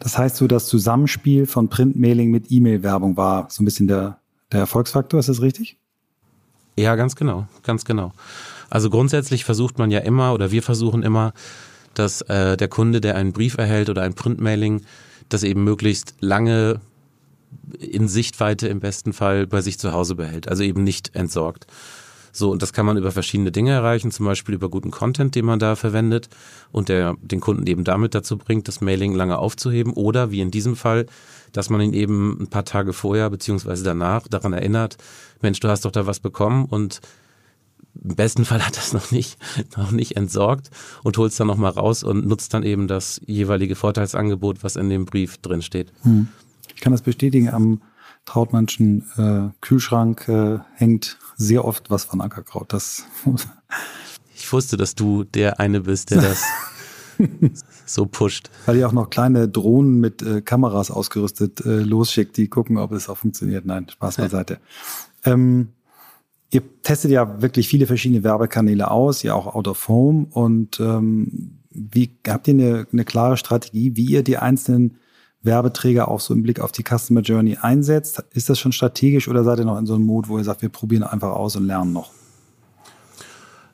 Das 0.00 0.16
heißt 0.16 0.36
so, 0.36 0.46
das 0.46 0.68
Zusammenspiel 0.68 1.44
von 1.44 1.68
Printmailing 1.68 2.30
mit 2.30 2.50
E-Mail-Werbung 2.50 3.18
war 3.18 3.48
so 3.50 3.62
ein 3.62 3.66
bisschen 3.66 3.88
der, 3.88 4.18
der 4.52 4.60
Erfolgsfaktor, 4.60 5.20
ist 5.20 5.28
das 5.28 5.42
richtig? 5.42 5.76
Ja, 6.78 6.96
ganz 6.96 7.14
genau, 7.14 7.46
ganz 7.62 7.84
genau. 7.84 8.14
Also 8.72 8.88
grundsätzlich 8.88 9.44
versucht 9.44 9.78
man 9.78 9.90
ja 9.90 9.98
immer 9.98 10.32
oder 10.32 10.50
wir 10.50 10.62
versuchen 10.62 11.02
immer, 11.02 11.34
dass 11.92 12.22
äh, 12.22 12.56
der 12.56 12.68
Kunde, 12.68 13.02
der 13.02 13.16
einen 13.16 13.34
Brief 13.34 13.58
erhält 13.58 13.90
oder 13.90 14.00
ein 14.00 14.14
Printmailing, 14.14 14.80
das 15.28 15.42
eben 15.42 15.62
möglichst 15.62 16.14
lange 16.20 16.80
in 17.78 18.08
Sichtweite 18.08 18.68
im 18.68 18.80
besten 18.80 19.12
Fall 19.12 19.46
bei 19.46 19.60
sich 19.60 19.78
zu 19.78 19.92
Hause 19.92 20.14
behält, 20.14 20.48
also 20.48 20.62
eben 20.62 20.84
nicht 20.84 21.14
entsorgt. 21.14 21.66
So, 22.32 22.50
und 22.50 22.62
das 22.62 22.72
kann 22.72 22.86
man 22.86 22.96
über 22.96 23.12
verschiedene 23.12 23.52
Dinge 23.52 23.72
erreichen, 23.72 24.10
zum 24.10 24.24
Beispiel 24.24 24.54
über 24.54 24.70
guten 24.70 24.90
Content, 24.90 25.34
den 25.34 25.44
man 25.44 25.58
da 25.58 25.76
verwendet 25.76 26.30
und 26.70 26.88
der 26.88 27.14
den 27.20 27.40
Kunden 27.40 27.66
eben 27.66 27.84
damit 27.84 28.14
dazu 28.14 28.38
bringt, 28.38 28.68
das 28.68 28.80
Mailing 28.80 29.14
lange 29.14 29.36
aufzuheben 29.36 29.92
oder 29.92 30.30
wie 30.30 30.40
in 30.40 30.50
diesem 30.50 30.76
Fall, 30.76 31.04
dass 31.52 31.68
man 31.68 31.82
ihn 31.82 31.92
eben 31.92 32.38
ein 32.40 32.46
paar 32.46 32.64
Tage 32.64 32.94
vorher 32.94 33.28
beziehungsweise 33.28 33.84
danach 33.84 34.28
daran 34.28 34.54
erinnert, 34.54 34.96
Mensch, 35.42 35.60
du 35.60 35.68
hast 35.68 35.84
doch 35.84 35.92
da 35.92 36.06
was 36.06 36.20
bekommen 36.20 36.64
und 36.64 37.02
im 38.04 38.16
besten 38.16 38.44
Fall 38.44 38.64
hat 38.66 38.76
das 38.76 38.92
noch 38.92 39.10
nicht, 39.12 39.38
noch 39.76 39.90
nicht 39.92 40.16
entsorgt 40.16 40.70
und 41.02 41.16
holt 41.18 41.32
es 41.32 41.38
dann 41.38 41.46
nochmal 41.46 41.72
raus 41.72 42.02
und 42.02 42.26
nutzt 42.26 42.52
dann 42.54 42.62
eben 42.62 42.88
das 42.88 43.20
jeweilige 43.26 43.76
Vorteilsangebot, 43.76 44.64
was 44.64 44.76
in 44.76 44.88
dem 44.90 45.04
Brief 45.04 45.38
drin 45.38 45.62
steht. 45.62 45.92
Hm. 46.02 46.28
Ich 46.74 46.80
kann 46.80 46.92
das 46.92 47.02
bestätigen, 47.02 47.48
am 47.48 47.82
Trautmannschen 48.24 49.04
äh, 49.16 49.56
Kühlschrank 49.60 50.28
äh, 50.28 50.58
hängt 50.74 51.18
sehr 51.36 51.64
oft 51.64 51.90
was 51.90 52.04
von 52.04 52.20
Ackerkraut. 52.20 52.72
Das 52.72 53.04
ich 54.34 54.52
wusste, 54.52 54.76
dass 54.76 54.94
du 54.94 55.24
der 55.24 55.60
eine 55.60 55.80
bist, 55.80 56.10
der 56.10 56.22
das 56.22 56.44
so 57.86 58.06
pusht. 58.06 58.50
Weil 58.66 58.76
ihr 58.76 58.86
auch 58.86 58.92
noch 58.92 59.10
kleine 59.10 59.48
Drohnen 59.48 60.00
mit 60.00 60.22
äh, 60.22 60.40
Kameras 60.40 60.90
ausgerüstet 60.90 61.64
äh, 61.64 61.80
losschickt, 61.80 62.36
die 62.36 62.48
gucken, 62.48 62.78
ob 62.78 62.92
es 62.92 63.08
auch 63.08 63.18
funktioniert. 63.18 63.66
Nein, 63.66 63.88
Spaß 63.88 64.16
beiseite. 64.16 64.58
Ähm, 65.24 65.68
ihr 66.52 66.62
testet 66.82 67.10
ja 67.10 67.40
wirklich 67.40 67.66
viele 67.66 67.86
verschiedene 67.86 68.22
Werbekanäle 68.22 68.90
aus, 68.90 69.22
ja 69.22 69.34
auch 69.34 69.54
Out 69.54 69.68
of 69.68 69.88
Home. 69.88 70.26
Und 70.30 70.78
ähm, 70.80 71.58
wie 71.70 72.10
habt 72.28 72.46
ihr 72.46 72.54
eine, 72.54 72.86
eine 72.92 73.04
klare 73.04 73.36
Strategie, 73.36 73.96
wie 73.96 74.04
ihr 74.04 74.22
die 74.22 74.36
einzelnen 74.36 74.98
Werbeträger 75.42 76.08
auch 76.08 76.20
so 76.20 76.34
im 76.34 76.42
Blick 76.42 76.60
auf 76.60 76.70
die 76.70 76.84
Customer 76.84 77.22
Journey 77.22 77.56
einsetzt? 77.60 78.22
Ist 78.34 78.50
das 78.50 78.58
schon 78.58 78.72
strategisch 78.72 79.28
oder 79.28 79.44
seid 79.44 79.60
ihr 79.60 79.64
noch 79.64 79.78
in 79.78 79.86
so 79.86 79.94
einem 79.94 80.04
Mut, 80.04 80.28
wo 80.28 80.36
ihr 80.36 80.44
sagt, 80.44 80.60
wir 80.60 80.68
probieren 80.68 81.04
einfach 81.04 81.30
aus 81.30 81.56
und 81.56 81.66
lernen 81.66 81.94
noch? 81.94 82.10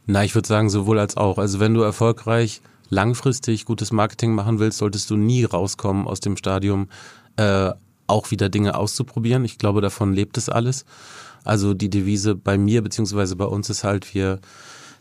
Na, 0.06 0.24
ich 0.24 0.34
würde 0.34 0.48
sagen, 0.48 0.70
sowohl 0.70 1.00
als 1.00 1.16
auch. 1.16 1.38
Also 1.38 1.58
wenn 1.58 1.74
du 1.74 1.82
erfolgreich 1.82 2.62
langfristig 2.90 3.64
gutes 3.64 3.90
Marketing 3.90 4.34
machen 4.34 4.60
willst, 4.60 4.78
solltest 4.78 5.10
du 5.10 5.16
nie 5.16 5.44
rauskommen 5.44 6.06
aus 6.06 6.20
dem 6.20 6.36
Stadium, 6.36 6.88
äh, 7.36 7.72
auch 8.08 8.30
wieder 8.30 8.48
Dinge 8.48 8.74
auszuprobieren. 8.74 9.44
Ich 9.44 9.58
glaube, 9.58 9.80
davon 9.80 10.12
lebt 10.12 10.36
es 10.36 10.48
alles. 10.48 10.84
Also 11.44 11.74
die 11.74 11.90
Devise 11.90 12.34
bei 12.34 12.58
mir 12.58 12.82
beziehungsweise 12.82 13.36
bei 13.36 13.44
uns 13.44 13.70
ist 13.70 13.84
halt, 13.84 14.14
wir 14.14 14.40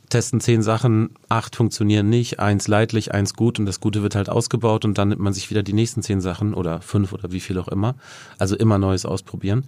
testen 0.09 0.39
zehn 0.39 0.61
Sachen, 0.61 1.09
acht 1.27 1.55
funktionieren 1.55 2.09
nicht, 2.09 2.39
eins 2.39 2.67
leidlich, 2.67 3.13
eins 3.13 3.33
gut 3.33 3.59
und 3.59 3.65
das 3.65 3.79
Gute 3.79 4.03
wird 4.03 4.15
halt 4.15 4.29
ausgebaut 4.29 4.85
und 4.85 4.97
dann 4.97 5.09
nimmt 5.09 5.21
man 5.21 5.33
sich 5.33 5.49
wieder 5.49 5.63
die 5.63 5.73
nächsten 5.73 6.01
zehn 6.01 6.21
Sachen 6.21 6.53
oder 6.53 6.81
fünf 6.81 7.11
oder 7.11 7.31
wie 7.31 7.41
viel 7.41 7.57
auch 7.57 7.67
immer. 7.67 7.95
Also 8.37 8.55
immer 8.55 8.77
Neues 8.77 9.05
ausprobieren. 9.05 9.65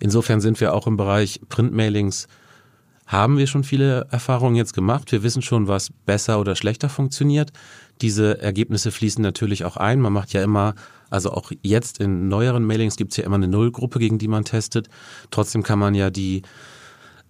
Insofern 0.00 0.40
sind 0.40 0.60
wir 0.60 0.74
auch 0.74 0.86
im 0.86 0.96
Bereich 0.96 1.40
Printmailings 1.48 2.28
haben 3.08 3.38
wir 3.38 3.46
schon 3.46 3.64
viele 3.64 4.06
Erfahrungen 4.10 4.54
jetzt 4.54 4.74
gemacht. 4.74 5.10
Wir 5.12 5.22
wissen 5.22 5.40
schon, 5.40 5.66
was 5.66 5.90
besser 6.04 6.38
oder 6.40 6.54
schlechter 6.54 6.90
funktioniert. 6.90 7.52
Diese 8.02 8.40
Ergebnisse 8.42 8.92
fließen 8.92 9.22
natürlich 9.22 9.64
auch 9.64 9.78
ein. 9.78 10.00
Man 10.00 10.12
macht 10.12 10.34
ja 10.34 10.42
immer, 10.42 10.74
also 11.10 11.30
auch 11.30 11.52
jetzt 11.62 12.00
in 12.00 12.28
neueren 12.28 12.64
Mailings 12.64 12.96
gibt 12.96 13.12
es 13.12 13.16
ja 13.16 13.24
immer 13.24 13.36
eine 13.36 13.48
Nullgruppe, 13.48 13.98
gegen 13.98 14.18
die 14.18 14.28
man 14.28 14.44
testet. 14.44 14.88
Trotzdem 15.30 15.62
kann 15.62 15.78
man 15.78 15.94
ja 15.94 16.10
die 16.10 16.42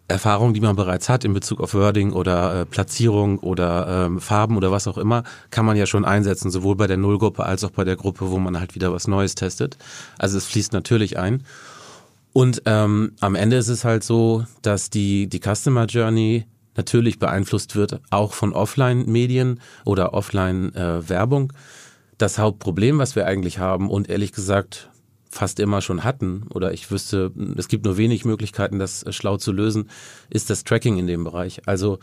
Erfahrung, 0.09 0.55
die 0.55 0.61
man 0.61 0.75
bereits 0.75 1.11
hat 1.11 1.25
in 1.25 1.35
Bezug 1.35 1.61
auf 1.61 1.75
Wording 1.75 2.13
oder 2.13 2.63
äh, 2.63 2.67
Platzierung 2.67 3.39
oder 3.41 4.07
ähm, 4.07 4.21
Farben 4.21 4.57
oder 4.57 4.73
was 4.73 4.89
auch 4.89 4.97
immer, 4.97 5.23
kann 5.51 5.67
man 5.67 5.77
ja 5.77 5.85
schon 5.85 6.07
einsetzen, 6.07 6.51
sowohl 6.51 6.77
bei 6.77 6.87
der 6.87 6.97
Nullgruppe 6.97 7.45
als 7.45 7.63
auch 7.63 7.71
bei 7.71 7.85
der 7.85 7.97
Gruppe, 7.97 8.31
wo 8.31 8.39
man 8.39 8.59
halt 8.59 8.75
wieder 8.75 8.93
was 8.93 9.07
Neues 9.07 9.35
testet. 9.35 9.77
Also 10.17 10.39
es 10.39 10.47
fließt 10.47 10.73
natürlich 10.73 11.19
ein. 11.19 11.45
Und 12.33 12.63
ähm, 12.65 13.13
am 13.21 13.35
Ende 13.35 13.57
ist 13.57 13.69
es 13.69 13.85
halt 13.85 14.03
so, 14.03 14.47
dass 14.63 14.89
die, 14.89 15.27
die 15.27 15.41
Customer 15.41 15.85
Journey 15.85 16.47
natürlich 16.77 17.19
beeinflusst 17.19 17.77
wird, 17.77 18.01
auch 18.11 18.33
von 18.33 18.55
Offline-Medien 18.55 19.61
oder 19.85 20.15
Offline-Werbung. 20.15 21.53
Äh, 21.53 21.55
das 22.19 22.39
Hauptproblem, 22.39 22.99
was 22.99 23.17
wir 23.17 23.27
eigentlich 23.27 23.59
haben 23.59 23.89
und 23.91 24.11
ehrlich 24.11 24.33
gesagt 24.33 24.91
fast 25.31 25.61
immer 25.61 25.83
schon 25.83 26.05
hatten, 26.05 26.47
oder 26.51 26.73
ich 26.73 26.91
wüsste, 26.91 27.33
es 27.57 27.69
gibt 27.69 27.85
nur 27.85 27.97
wenig 27.97 28.25
Möglichkeiten, 28.25 28.79
das 28.79 29.03
äh, 29.03 29.13
schlau 29.13 29.37
zu 29.37 29.53
lösen, 29.53 29.89
ist 30.31 30.51
das 30.51 30.65
Tracking 30.65 30.99
in 30.99 31.07
dem 31.07 31.25
Bereich. 31.25 31.63
Also 31.67 31.99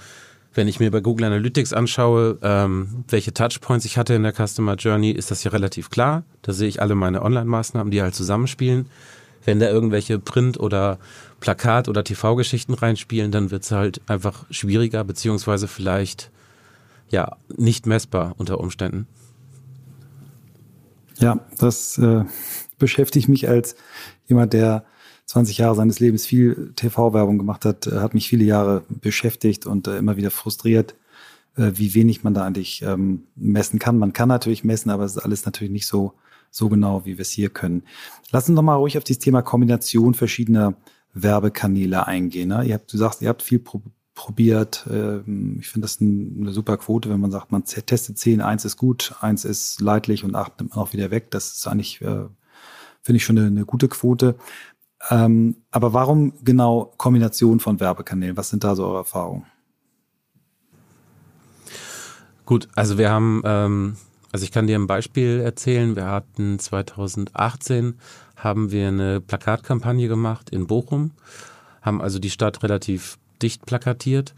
wenn 0.53 0.67
ich 0.67 0.79
mir 0.79 0.89
bei 0.89 1.01
Google 1.01 1.25
Analytics 1.25 1.73
anschaue, 1.73 2.37
ähm, 2.41 3.03
welche 3.09 3.33
Touchpoints 3.33 3.83
ich 3.83 3.97
hatte 3.97 4.13
in 4.13 4.23
der 4.23 4.33
Customer 4.33 4.75
Journey, 4.75 5.11
ist 5.11 5.31
das 5.31 5.43
ja 5.43 5.51
relativ 5.51 5.89
klar. 5.89 6.23
Da 6.43 6.53
sehe 6.53 6.69
ich 6.69 6.81
alle 6.81 6.95
meine 6.95 7.23
Online-Maßnahmen, 7.23 7.91
die 7.91 8.01
halt 8.01 8.15
zusammenspielen. 8.15 8.87
Wenn 9.43 9.59
da 9.59 9.69
irgendwelche 9.69 10.17
Print- 10.17 10.59
oder 10.59 10.97
Plakat- 11.41 11.89
oder 11.89 12.03
TV-Geschichten 12.03 12.73
reinspielen, 12.73 13.31
dann 13.31 13.51
wird 13.51 13.63
es 13.63 13.71
halt 13.71 14.01
einfach 14.07 14.45
schwieriger, 14.49 15.03
beziehungsweise 15.03 15.67
vielleicht 15.67 16.31
ja 17.09 17.35
nicht 17.55 17.85
messbar 17.85 18.33
unter 18.37 18.59
Umständen. 18.59 19.07
Ja, 21.19 21.39
das 21.57 21.97
äh, 21.97 22.25
beschäftigt 22.77 23.29
mich 23.29 23.47
als 23.47 23.75
jemand, 24.27 24.53
der 24.53 24.85
20 25.25 25.57
Jahre 25.57 25.75
seines 25.75 25.99
Lebens 25.99 26.25
viel 26.25 26.73
TV-Werbung 26.75 27.37
gemacht 27.37 27.65
hat, 27.65 27.87
äh, 27.87 27.99
hat 27.99 28.13
mich 28.13 28.27
viele 28.27 28.43
Jahre 28.43 28.83
beschäftigt 28.89 29.65
und 29.65 29.87
äh, 29.87 29.97
immer 29.97 30.17
wieder 30.17 30.31
frustriert, 30.31 30.95
äh, 31.57 31.71
wie 31.75 31.93
wenig 31.93 32.23
man 32.23 32.33
da 32.33 32.45
eigentlich 32.45 32.81
ähm, 32.81 33.23
messen 33.35 33.79
kann. 33.79 33.97
Man 33.97 34.13
kann 34.13 34.29
natürlich 34.29 34.63
messen, 34.63 34.89
aber 34.89 35.03
es 35.03 35.15
ist 35.15 35.23
alles 35.23 35.45
natürlich 35.45 35.71
nicht 35.71 35.87
so, 35.87 36.13
so 36.51 36.69
genau, 36.69 37.05
wie 37.05 37.17
wir 37.17 37.21
es 37.21 37.31
hier 37.31 37.49
können. 37.49 37.83
Lass 38.31 38.47
uns 38.49 38.55
doch 38.55 38.61
mal 38.61 38.75
ruhig 38.75 38.97
auf 38.97 39.03
dieses 39.03 39.19
Thema 39.19 39.41
Kombination 39.41 40.13
verschiedener 40.13 40.75
Werbekanäle 41.13 42.05
eingehen. 42.05 42.49
Ne? 42.49 42.65
Ihr 42.65 42.75
habt, 42.75 42.91
du 42.91 42.97
sagst, 42.97 43.21
ihr 43.21 43.29
habt 43.29 43.41
viel 43.41 43.59
pro 43.59 43.81
probiert. 44.15 44.87
Ähm, 44.89 45.57
ich 45.59 45.69
finde 45.69 45.85
das 45.85 46.01
eine 46.01 46.51
super 46.51 46.77
Quote, 46.77 47.09
wenn 47.09 47.19
man 47.19 47.31
sagt, 47.31 47.51
man 47.51 47.63
testet 47.65 48.17
10, 48.17 48.41
eins 48.41 48.65
ist 48.65 48.77
gut, 48.77 49.15
eins 49.21 49.45
ist 49.45 49.81
leidlich 49.81 50.23
und 50.23 50.35
acht 50.35 50.59
nimmt 50.59 50.75
man 50.75 50.83
auch 50.83 50.93
wieder 50.93 51.11
weg. 51.11 51.29
Das 51.31 51.53
ist 51.53 51.67
eigentlich 51.67 52.01
äh, 52.01 52.25
finde 53.05 53.17
ich 53.17 53.23
schon 53.23 53.37
eine, 53.37 53.47
eine 53.47 53.65
gute 53.65 53.87
Quote. 53.87 54.35
Ähm, 55.11 55.57
aber 55.69 55.93
warum 55.93 56.33
genau 56.43 56.93
Kombination 56.97 57.59
von 57.59 57.79
Werbekanälen? 57.79 58.35
Was 58.35 58.49
sind 58.49 58.63
da 58.63 58.75
so 58.75 58.83
eure 58.85 58.97
Erfahrungen? 58.97 59.45
Gut, 62.45 62.67
also 62.75 62.97
wir 62.97 63.11
haben, 63.11 63.43
ähm, 63.45 63.97
also 64.31 64.43
ich 64.43 64.51
kann 64.51 64.65
dir 64.65 64.77
ein 64.79 64.87
Beispiel 64.87 65.39
erzählen. 65.39 65.95
Wir 65.95 66.07
hatten 66.07 66.57
2018 66.57 67.99
haben 68.35 68.71
wir 68.71 68.87
eine 68.87 69.21
Plakatkampagne 69.21 70.07
gemacht 70.07 70.49
in 70.49 70.65
Bochum, 70.65 71.11
haben 71.83 72.01
also 72.01 72.17
die 72.17 72.31
Stadt 72.31 72.63
relativ 72.63 73.19
dicht 73.41 73.65
plakatiert 73.65 74.33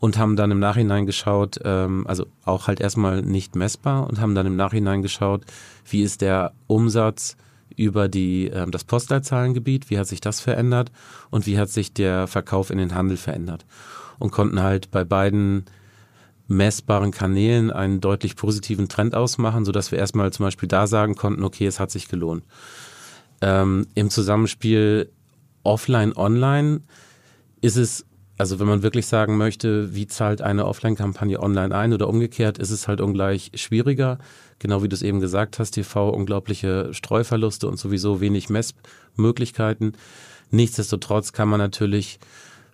und 0.00 0.18
haben 0.18 0.34
dann 0.34 0.50
im 0.50 0.58
Nachhinein 0.58 1.06
geschaut, 1.06 1.60
ähm, 1.64 2.06
also 2.06 2.26
auch 2.44 2.66
halt 2.66 2.80
erstmal 2.80 3.22
nicht 3.22 3.54
messbar 3.54 4.08
und 4.08 4.20
haben 4.20 4.34
dann 4.34 4.46
im 4.46 4.56
Nachhinein 4.56 5.02
geschaut, 5.02 5.44
wie 5.84 6.02
ist 6.02 6.22
der 6.22 6.52
Umsatz 6.66 7.36
über 7.76 8.08
die, 8.08 8.50
äh, 8.50 8.68
das 8.70 8.84
Postleitzahlengebiet, 8.84 9.90
wie 9.90 9.98
hat 9.98 10.06
sich 10.06 10.20
das 10.20 10.40
verändert 10.40 10.90
und 11.30 11.46
wie 11.46 11.58
hat 11.58 11.68
sich 11.68 11.92
der 11.92 12.26
Verkauf 12.26 12.70
in 12.70 12.78
den 12.78 12.94
Handel 12.94 13.16
verändert. 13.16 13.66
Und 14.18 14.32
konnten 14.32 14.62
halt 14.62 14.90
bei 14.90 15.04
beiden 15.04 15.64
messbaren 16.46 17.10
Kanälen 17.12 17.70
einen 17.70 18.00
deutlich 18.00 18.36
positiven 18.36 18.88
Trend 18.88 19.14
ausmachen, 19.14 19.64
sodass 19.64 19.92
wir 19.92 19.98
erstmal 19.98 20.32
zum 20.32 20.46
Beispiel 20.46 20.68
da 20.68 20.86
sagen 20.86 21.14
konnten, 21.14 21.44
okay, 21.44 21.66
es 21.66 21.78
hat 21.78 21.90
sich 21.90 22.08
gelohnt. 22.08 22.44
Ähm, 23.40 23.86
Im 23.94 24.10
Zusammenspiel 24.10 25.10
offline-online 25.62 26.80
ist 27.60 27.76
es 27.76 28.04
also 28.40 28.58
wenn 28.58 28.66
man 28.66 28.82
wirklich 28.82 29.06
sagen 29.06 29.36
möchte, 29.36 29.94
wie 29.94 30.06
zahlt 30.06 30.40
eine 30.40 30.64
Offline-Kampagne 30.64 31.42
online 31.42 31.74
ein 31.74 31.92
oder 31.92 32.08
umgekehrt, 32.08 32.56
ist 32.56 32.70
es 32.70 32.88
halt 32.88 33.02
ungleich 33.02 33.50
schwieriger. 33.52 34.18
Genau 34.58 34.82
wie 34.82 34.88
du 34.88 34.94
es 34.94 35.02
eben 35.02 35.20
gesagt 35.20 35.58
hast, 35.58 35.72
TV 35.72 36.08
unglaubliche 36.08 36.94
Streuverluste 36.94 37.68
und 37.68 37.78
sowieso 37.78 38.22
wenig 38.22 38.48
Messmöglichkeiten. 38.48 39.92
Nichtsdestotrotz 40.50 41.34
kann 41.34 41.50
man 41.50 41.58
natürlich, 41.58 42.18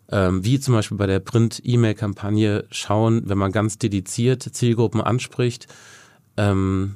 ähm, 0.09 0.45
wie 0.45 0.61
zum 0.61 0.75
Beispiel 0.75 0.99
bei 0.99 1.09
der 1.09 1.19
Print-E-Mail-Kampagne, 1.19 2.67
schauen, 2.71 3.29
wenn 3.29 3.39
man 3.39 3.51
ganz 3.51 3.77
dediziert 3.77 4.45
Zielgruppen 4.45 5.01
anspricht, 5.01 5.67
ähm, 6.37 6.95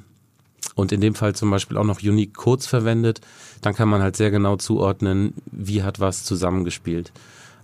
und 0.75 0.93
in 0.93 1.01
dem 1.01 1.15
Fall 1.15 1.35
zum 1.35 1.51
Beispiel 1.51 1.75
auch 1.75 1.83
noch 1.83 2.01
Unique 2.01 2.35
Codes 2.35 2.67
verwendet, 2.67 3.19
dann 3.61 3.73
kann 3.73 3.89
man 3.89 4.01
halt 4.01 4.15
sehr 4.15 4.31
genau 4.31 4.55
zuordnen, 4.55 5.33
wie 5.51 5.83
hat 5.83 5.99
was 5.99 6.23
zusammengespielt. 6.23 7.11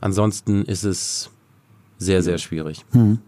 Ansonsten 0.01 0.63
ist 0.63 0.83
es 0.83 1.29
sehr, 1.97 2.21
sehr 2.23 2.37
schwierig. 2.37 2.85
Hm. 2.91 3.19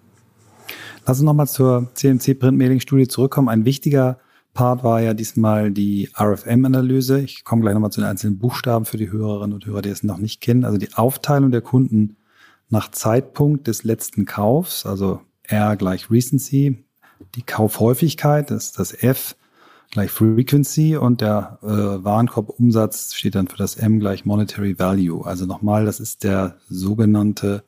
Lass 1.06 1.18
uns 1.18 1.26
nochmal 1.26 1.48
zur 1.48 1.90
CMC 1.94 2.40
Print 2.40 2.58
Mailing 2.58 2.80
Studie 2.80 3.08
zurückkommen. 3.08 3.50
Ein 3.50 3.66
wichtiger 3.66 4.20
Part 4.54 4.84
war 4.84 5.02
ja 5.02 5.14
diesmal 5.14 5.72
die 5.72 6.10
RFM-Analyse. 6.16 7.22
Ich 7.22 7.44
komme 7.44 7.62
gleich 7.62 7.74
nochmal 7.74 7.92
zu 7.92 8.02
den 8.02 8.10
einzelnen 8.10 8.40
Buchstaben 8.40 8.86
für 8.86 8.98
die 8.98 9.12
Hörerinnen 9.12 9.54
und 9.54 9.66
Hörer, 9.66 9.82
die 9.82 9.90
es 9.90 10.04
noch 10.04 10.18
nicht 10.18 10.42
kennen. 10.42 10.66
Also 10.66 10.78
die 10.78 10.94
Aufteilung 10.94 11.52
der 11.52 11.62
Kunden 11.62 12.18
nach 12.70 12.92
Zeitpunkt 12.92 13.68
des 13.68 13.84
letzten 13.84 14.26
Kaufs, 14.26 14.86
also 14.86 15.22
R 15.44 15.76
gleich 15.76 16.12
Recency, 16.12 16.86
die 17.36 17.42
Kaufhäufigkeit, 17.42 18.52
das 18.52 18.66
ist 18.66 18.80
das 18.80 19.04
F, 19.04 19.36
gleich 19.92 20.12
Frequency 20.12 20.98
und 20.98 21.22
der 21.22 21.60
äh, 21.64 21.68
Warenkorbumsatz 21.68 23.14
steht 23.16 23.36
dann 23.36 23.48
für 23.48 23.58
das 23.58 23.76
M 23.76 24.00
gleich 24.00 24.26
Monetary 24.26 24.78
Value. 24.78 25.26
Also 25.26 25.46
nochmal, 25.46 25.86
das 25.86 26.00
ist 26.00 26.24
der 26.24 26.58
sogenannte 26.70 27.64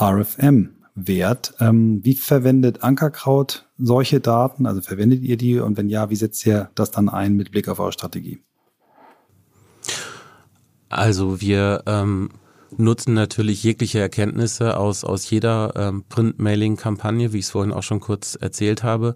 RFM-Wert. 0.00 1.54
Ähm, 1.60 2.00
wie 2.02 2.14
verwendet 2.14 2.82
Ankerkraut 2.82 3.66
solche 3.78 4.20
Daten? 4.20 4.66
Also 4.66 4.80
verwendet 4.80 5.22
ihr 5.22 5.36
die 5.36 5.58
und 5.60 5.76
wenn 5.76 5.88
ja, 5.88 6.10
wie 6.10 6.16
setzt 6.16 6.44
ihr 6.46 6.70
das 6.74 6.90
dann 6.90 7.08
ein 7.08 7.34
mit 7.34 7.52
Blick 7.52 7.68
auf 7.68 7.78
eure 7.78 7.92
Strategie? 7.92 8.42
Also 10.88 11.40
wir 11.40 11.82
ähm, 11.86 12.30
nutzen 12.76 13.14
natürlich 13.14 13.62
jegliche 13.62 14.00
Erkenntnisse 14.00 14.76
aus, 14.76 15.04
aus 15.04 15.30
jeder 15.30 15.74
ähm, 15.76 16.04
Print-Mailing-Kampagne, 16.08 17.32
wie 17.32 17.38
ich 17.38 17.46
es 17.46 17.50
vorhin 17.50 17.72
auch 17.72 17.82
schon 17.82 18.00
kurz 18.00 18.36
erzählt 18.40 18.82
habe 18.82 19.14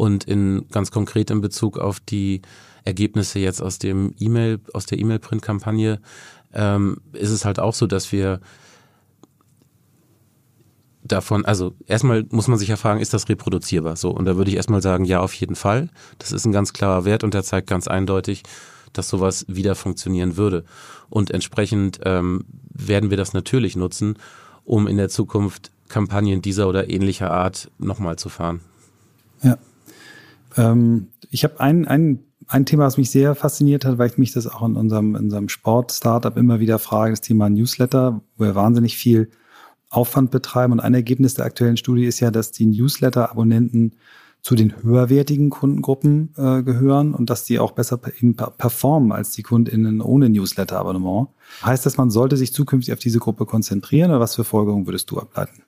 und 0.00 0.24
in 0.24 0.66
ganz 0.70 0.90
konkret 0.90 1.30
in 1.30 1.42
Bezug 1.42 1.78
auf 1.78 2.00
die 2.00 2.40
Ergebnisse 2.84 3.38
jetzt 3.38 3.60
aus 3.60 3.78
dem 3.78 4.14
E-Mail, 4.18 4.58
aus 4.72 4.86
der 4.86 4.98
E-Mail-Print-Kampagne, 4.98 6.00
ähm, 6.54 7.02
ist 7.12 7.28
es 7.28 7.44
halt 7.44 7.58
auch 7.60 7.74
so, 7.74 7.86
dass 7.86 8.10
wir 8.10 8.40
davon, 11.02 11.44
also 11.44 11.74
erstmal 11.84 12.24
muss 12.30 12.48
man 12.48 12.58
sich 12.58 12.68
ja 12.70 12.76
fragen, 12.76 13.00
ist 13.00 13.12
das 13.12 13.28
reproduzierbar? 13.28 13.96
So, 13.96 14.10
und 14.10 14.24
da 14.24 14.38
würde 14.38 14.50
ich 14.50 14.56
erstmal 14.56 14.80
sagen, 14.80 15.04
ja, 15.04 15.20
auf 15.20 15.34
jeden 15.34 15.54
Fall. 15.54 15.90
Das 16.18 16.32
ist 16.32 16.46
ein 16.46 16.52
ganz 16.52 16.72
klarer 16.72 17.04
Wert 17.04 17.22
und 17.22 17.34
der 17.34 17.42
zeigt 17.42 17.68
ganz 17.68 17.86
eindeutig, 17.86 18.42
dass 18.94 19.10
sowas 19.10 19.44
wieder 19.48 19.74
funktionieren 19.74 20.38
würde. 20.38 20.64
Und 21.10 21.30
entsprechend 21.30 22.00
ähm, 22.06 22.46
werden 22.70 23.10
wir 23.10 23.18
das 23.18 23.34
natürlich 23.34 23.76
nutzen, 23.76 24.16
um 24.64 24.86
in 24.86 24.96
der 24.96 25.10
Zukunft 25.10 25.72
Kampagnen 25.90 26.40
dieser 26.40 26.68
oder 26.68 26.88
ähnlicher 26.88 27.30
Art 27.30 27.70
nochmal 27.76 28.16
zu 28.16 28.30
fahren. 28.30 28.60
Ja. 29.42 29.58
Ähm, 30.56 31.08
ich 31.30 31.44
habe 31.44 31.60
ein, 31.60 31.86
ein, 31.86 32.20
ein 32.46 32.66
Thema, 32.66 32.84
was 32.84 32.96
mich 32.96 33.10
sehr 33.10 33.34
fasziniert 33.34 33.84
hat, 33.84 33.98
weil 33.98 34.10
ich 34.10 34.18
mich 34.18 34.32
das 34.32 34.46
auch 34.46 34.66
in 34.66 34.76
unserem, 34.76 35.14
in 35.14 35.24
unserem 35.24 35.48
Sport-Startup 35.48 36.36
immer 36.36 36.60
wieder 36.60 36.78
frage, 36.78 37.12
das 37.12 37.20
Thema 37.20 37.48
Newsletter, 37.48 38.20
wo 38.36 38.44
wir 38.44 38.54
wahnsinnig 38.54 38.96
viel 38.96 39.30
Aufwand 39.88 40.30
betreiben. 40.30 40.72
Und 40.72 40.80
ein 40.80 40.94
Ergebnis 40.94 41.34
der 41.34 41.44
aktuellen 41.44 41.76
Studie 41.76 42.04
ist 42.04 42.20
ja, 42.20 42.30
dass 42.30 42.52
die 42.52 42.66
Newsletter-Abonnenten 42.66 43.96
zu 44.42 44.54
den 44.54 44.82
höherwertigen 44.82 45.50
Kundengruppen 45.50 46.32
äh, 46.36 46.62
gehören 46.62 47.14
und 47.14 47.28
dass 47.28 47.44
die 47.44 47.58
auch 47.58 47.72
besser 47.72 47.98
performen 47.98 49.12
als 49.12 49.32
die 49.32 49.42
KundInnen 49.42 50.00
ohne 50.00 50.30
Newsletter-Abonnement. 50.30 51.28
Heißt 51.62 51.84
das, 51.84 51.98
man 51.98 52.10
sollte 52.10 52.36
sich 52.36 52.54
zukünftig 52.54 52.94
auf 52.94 53.00
diese 53.00 53.18
Gruppe 53.18 53.44
konzentrieren 53.44 54.10
oder 54.10 54.20
was 54.20 54.36
für 54.36 54.44
Folgerungen 54.44 54.86
würdest 54.86 55.10
du 55.10 55.18
ableiten? 55.18 55.62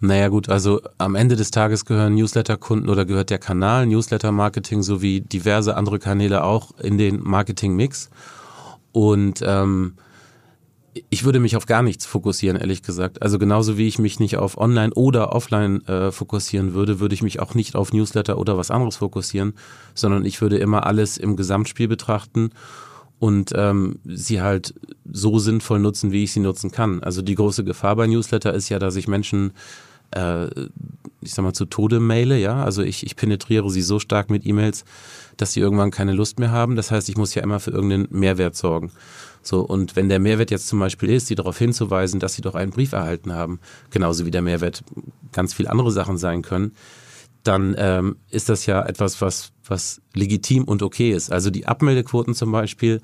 Naja 0.00 0.28
gut, 0.28 0.48
also 0.48 0.80
am 0.98 1.14
Ende 1.14 1.36
des 1.36 1.50
Tages 1.50 1.84
gehören 1.84 2.14
Newsletter-Kunden 2.14 2.88
oder 2.88 3.04
gehört 3.04 3.30
der 3.30 3.38
Kanal 3.38 3.86
Newsletter-Marketing 3.86 4.82
sowie 4.82 5.20
diverse 5.20 5.76
andere 5.76 5.98
Kanäle 5.98 6.44
auch 6.44 6.72
in 6.78 6.98
den 6.98 7.22
Marketing-Mix. 7.22 8.10
Und 8.92 9.42
ähm, 9.46 9.94
ich 11.10 11.24
würde 11.24 11.40
mich 11.40 11.56
auf 11.56 11.66
gar 11.66 11.82
nichts 11.82 12.06
fokussieren, 12.06 12.56
ehrlich 12.56 12.82
gesagt. 12.82 13.22
Also 13.22 13.38
genauso 13.38 13.78
wie 13.78 13.88
ich 13.88 13.98
mich 13.98 14.20
nicht 14.20 14.36
auf 14.36 14.58
Online 14.58 14.92
oder 14.94 15.32
Offline 15.32 15.84
äh, 15.86 16.12
fokussieren 16.12 16.74
würde, 16.74 17.00
würde 17.00 17.14
ich 17.14 17.22
mich 17.22 17.40
auch 17.40 17.54
nicht 17.54 17.74
auf 17.74 17.92
Newsletter 17.92 18.38
oder 18.38 18.56
was 18.56 18.70
anderes 18.70 18.96
fokussieren, 18.96 19.54
sondern 19.94 20.24
ich 20.24 20.40
würde 20.40 20.58
immer 20.58 20.86
alles 20.86 21.16
im 21.16 21.36
Gesamtspiel 21.36 21.88
betrachten 21.88 22.50
und 23.18 23.52
ähm, 23.54 23.98
sie 24.04 24.42
halt 24.42 24.74
so 25.10 25.38
sinnvoll 25.38 25.78
nutzen, 25.78 26.12
wie 26.12 26.24
ich 26.24 26.32
sie 26.32 26.40
nutzen 26.40 26.70
kann. 26.70 27.02
Also 27.02 27.22
die 27.22 27.34
große 27.34 27.64
Gefahr 27.64 27.96
bei 27.96 28.06
Newsletter 28.06 28.52
ist 28.52 28.68
ja, 28.68 28.78
dass 28.78 28.96
ich 28.96 29.08
Menschen 29.08 29.52
äh, 30.10 30.48
ich 31.24 31.32
sag 31.32 31.42
mal, 31.42 31.52
zu 31.52 31.64
Tode 31.64 32.00
maile, 32.00 32.38
ja. 32.38 32.62
Also 32.64 32.82
ich, 32.82 33.04
ich 33.04 33.16
penetriere 33.16 33.70
sie 33.70 33.82
so 33.82 33.98
stark 33.98 34.30
mit 34.30 34.46
E-Mails, 34.46 34.84
dass 35.36 35.52
sie 35.52 35.60
irgendwann 35.60 35.90
keine 35.90 36.12
Lust 36.12 36.38
mehr 36.38 36.50
haben. 36.50 36.76
Das 36.76 36.90
heißt, 36.90 37.08
ich 37.08 37.16
muss 37.16 37.34
ja 37.34 37.42
immer 37.42 37.60
für 37.60 37.70
irgendeinen 37.70 38.08
Mehrwert 38.10 38.56
sorgen. 38.56 38.92
So, 39.42 39.60
und 39.60 39.96
wenn 39.96 40.08
der 40.08 40.20
Mehrwert 40.20 40.50
jetzt 40.50 40.68
zum 40.68 40.78
Beispiel 40.78 41.10
ist, 41.10 41.26
sie 41.26 41.34
darauf 41.34 41.58
hinzuweisen, 41.58 42.20
dass 42.20 42.34
sie 42.34 42.42
doch 42.42 42.54
einen 42.54 42.70
Brief 42.70 42.92
erhalten 42.92 43.32
haben, 43.32 43.58
genauso 43.90 44.24
wie 44.24 44.30
der 44.30 44.42
Mehrwert 44.42 44.84
ganz 45.32 45.52
viel 45.52 45.66
andere 45.66 45.90
Sachen 45.90 46.16
sein 46.16 46.42
können, 46.42 46.72
dann 47.44 47.74
ähm, 47.78 48.16
ist 48.30 48.48
das 48.48 48.66
ja 48.66 48.84
etwas, 48.84 49.20
was, 49.20 49.52
was 49.66 50.00
legitim 50.14 50.64
und 50.64 50.82
okay 50.82 51.12
ist. 51.12 51.30
Also 51.30 51.50
die 51.50 51.66
Abmeldequoten 51.66 52.34
zum 52.34 52.50
Beispiel, 52.50 53.00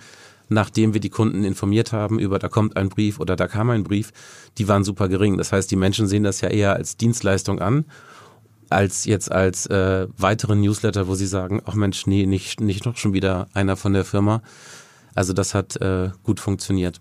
nachdem 0.48 0.94
wir 0.94 1.00
die 1.00 1.10
Kunden 1.10 1.44
informiert 1.44 1.92
haben 1.92 2.18
über, 2.18 2.38
da 2.38 2.48
kommt 2.48 2.76
ein 2.76 2.88
Brief 2.88 3.20
oder 3.20 3.36
da 3.36 3.46
kam 3.46 3.70
ein 3.70 3.84
Brief, 3.84 4.12
die 4.58 4.66
waren 4.66 4.82
super 4.82 5.08
gering. 5.08 5.36
Das 5.36 5.52
heißt, 5.52 5.70
die 5.70 5.76
Menschen 5.76 6.08
sehen 6.08 6.24
das 6.24 6.40
ja 6.40 6.48
eher 6.48 6.74
als 6.74 6.96
Dienstleistung 6.96 7.60
an, 7.60 7.84
als 8.70 9.04
jetzt 9.04 9.30
als 9.30 9.66
äh, 9.66 10.08
weiteren 10.16 10.60
Newsletter, 10.60 11.06
wo 11.06 11.14
sie 11.14 11.26
sagen, 11.26 11.60
ach 11.66 11.74
Mensch, 11.74 12.06
nee, 12.06 12.26
nicht, 12.26 12.60
nicht 12.60 12.84
noch 12.84 12.96
schon 12.96 13.12
wieder 13.12 13.48
einer 13.54 13.76
von 13.76 13.92
der 13.92 14.04
Firma. 14.04 14.42
Also 15.14 15.32
das 15.32 15.54
hat 15.54 15.76
äh, 15.76 16.10
gut 16.22 16.40
funktioniert. 16.40 17.00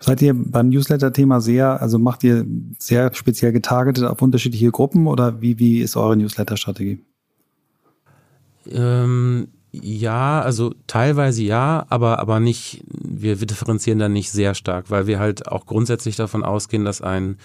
Seid 0.00 0.22
ihr 0.22 0.34
beim 0.34 0.68
Newsletter-Thema 0.68 1.40
sehr, 1.40 1.80
also 1.80 1.98
macht 1.98 2.24
ihr 2.24 2.46
sehr 2.78 3.14
speziell 3.14 3.52
getargetet 3.52 4.04
auf 4.04 4.22
unterschiedliche 4.22 4.70
Gruppen 4.70 5.06
oder 5.06 5.40
wie, 5.40 5.58
wie 5.58 5.80
ist 5.80 5.96
eure 5.96 6.16
Newsletter-Strategie? 6.16 7.00
Ähm, 8.70 9.48
ja, 9.72 10.40
also 10.40 10.74
teilweise 10.86 11.42
ja, 11.42 11.86
aber, 11.88 12.18
aber 12.18 12.40
nicht, 12.40 12.84
wir, 12.88 13.36
differenzieren 13.36 13.98
da 13.98 14.08
nicht 14.08 14.30
sehr 14.30 14.54
stark, 14.54 14.90
weil 14.90 15.06
wir 15.06 15.18
halt 15.18 15.48
auch 15.48 15.66
grundsätzlich 15.66 16.16
davon 16.16 16.44
ausgehen, 16.44 16.84
dass 16.84 17.02
ein 17.02 17.36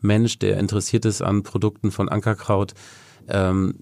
Mensch, 0.00 0.38
der 0.38 0.58
interessiert 0.58 1.04
ist 1.04 1.22
an 1.22 1.42
Produkten 1.42 1.90
von 1.90 2.08
Ankerkraut, 2.08 2.74
ähm, 3.28 3.74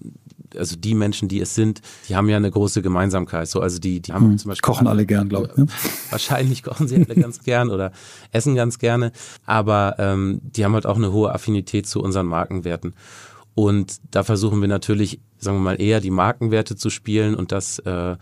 also 0.55 0.75
die 0.75 0.93
Menschen, 0.93 1.27
die 1.27 1.39
es 1.39 1.55
sind, 1.55 1.81
die 2.07 2.15
haben 2.15 2.29
ja 2.29 2.37
eine 2.37 2.51
große 2.51 2.81
Gemeinsamkeit. 2.81 3.47
So, 3.47 3.59
also 3.59 3.79
die, 3.79 4.01
die 4.01 4.13
haben 4.13 4.31
hm, 4.31 4.37
zum 4.37 4.49
Beispiel 4.49 4.67
kochen 4.67 4.87
alle 4.87 5.05
gern, 5.05 5.29
glaube 5.29 5.49
ich. 5.51 5.57
Ne? 5.57 5.65
Wahrscheinlich 6.09 6.63
kochen 6.63 6.87
sie 6.87 6.95
alle 6.95 7.15
ganz 7.15 7.43
gern 7.43 7.69
oder 7.69 7.91
essen 8.31 8.55
ganz 8.55 8.79
gerne, 8.79 9.11
aber 9.45 9.95
ähm, 9.99 10.41
die 10.43 10.65
haben 10.65 10.73
halt 10.73 10.85
auch 10.85 10.97
eine 10.97 11.11
hohe 11.11 11.33
Affinität 11.33 11.87
zu 11.87 12.01
unseren 12.01 12.27
Markenwerten. 12.27 12.93
Und 13.53 13.99
da 14.11 14.23
versuchen 14.23 14.61
wir 14.61 14.67
natürlich, 14.67 15.19
sagen 15.37 15.57
wir 15.57 15.61
mal, 15.61 15.81
eher 15.81 15.99
die 15.99 16.11
Markenwerte 16.11 16.75
zu 16.75 16.89
spielen 16.89 17.35
und 17.35 17.51
das 17.51 17.79
äh, 17.79 18.15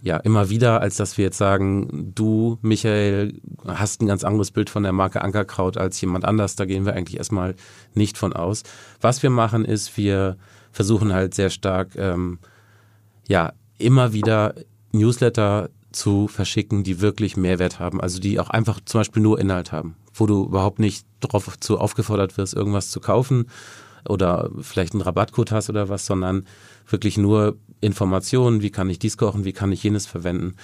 ja 0.00 0.16
immer 0.18 0.50
wieder, 0.50 0.80
als 0.80 0.96
dass 0.96 1.18
wir 1.18 1.24
jetzt 1.24 1.38
sagen, 1.38 2.12
du, 2.14 2.58
Michael, 2.62 3.40
hast 3.66 4.00
ein 4.00 4.06
ganz 4.06 4.24
anderes 4.24 4.50
Bild 4.50 4.70
von 4.70 4.82
der 4.82 4.92
Marke 4.92 5.22
Ankerkraut 5.22 5.76
als 5.76 6.00
jemand 6.00 6.24
anders. 6.24 6.56
Da 6.56 6.64
gehen 6.64 6.86
wir 6.86 6.94
eigentlich 6.94 7.18
erstmal 7.18 7.54
nicht 7.94 8.18
von 8.18 8.32
aus. 8.32 8.62
Was 9.00 9.22
wir 9.22 9.30
machen, 9.30 9.64
ist, 9.64 9.96
wir 9.96 10.36
versuchen 10.78 11.12
halt 11.12 11.34
sehr 11.34 11.50
stark, 11.50 11.96
ähm, 11.96 12.38
ja, 13.26 13.52
immer 13.78 14.12
wieder 14.12 14.54
Newsletter 14.92 15.70
zu 15.90 16.28
verschicken, 16.28 16.84
die 16.84 17.00
wirklich 17.00 17.36
Mehrwert 17.36 17.80
haben. 17.80 18.00
Also 18.00 18.20
die 18.20 18.38
auch 18.38 18.48
einfach 18.48 18.78
zum 18.84 19.00
Beispiel 19.00 19.20
nur 19.20 19.40
Inhalt 19.40 19.72
haben, 19.72 19.96
wo 20.14 20.26
du 20.26 20.44
überhaupt 20.44 20.78
nicht 20.78 21.04
darauf 21.18 21.58
zu 21.58 21.78
aufgefordert 21.78 22.38
wirst, 22.38 22.54
irgendwas 22.54 22.90
zu 22.90 23.00
kaufen 23.00 23.46
oder 24.08 24.50
vielleicht 24.60 24.92
einen 24.92 25.02
Rabattcode 25.02 25.50
hast 25.50 25.68
oder 25.68 25.88
was, 25.88 26.06
sondern 26.06 26.46
wirklich 26.88 27.18
nur 27.18 27.56
Informationen, 27.80 28.62
wie 28.62 28.70
kann 28.70 28.88
ich 28.88 29.00
dies 29.00 29.16
kochen, 29.16 29.44
wie 29.44 29.52
kann 29.52 29.72
ich 29.72 29.82
jenes 29.82 30.06
verwenden. 30.06 30.54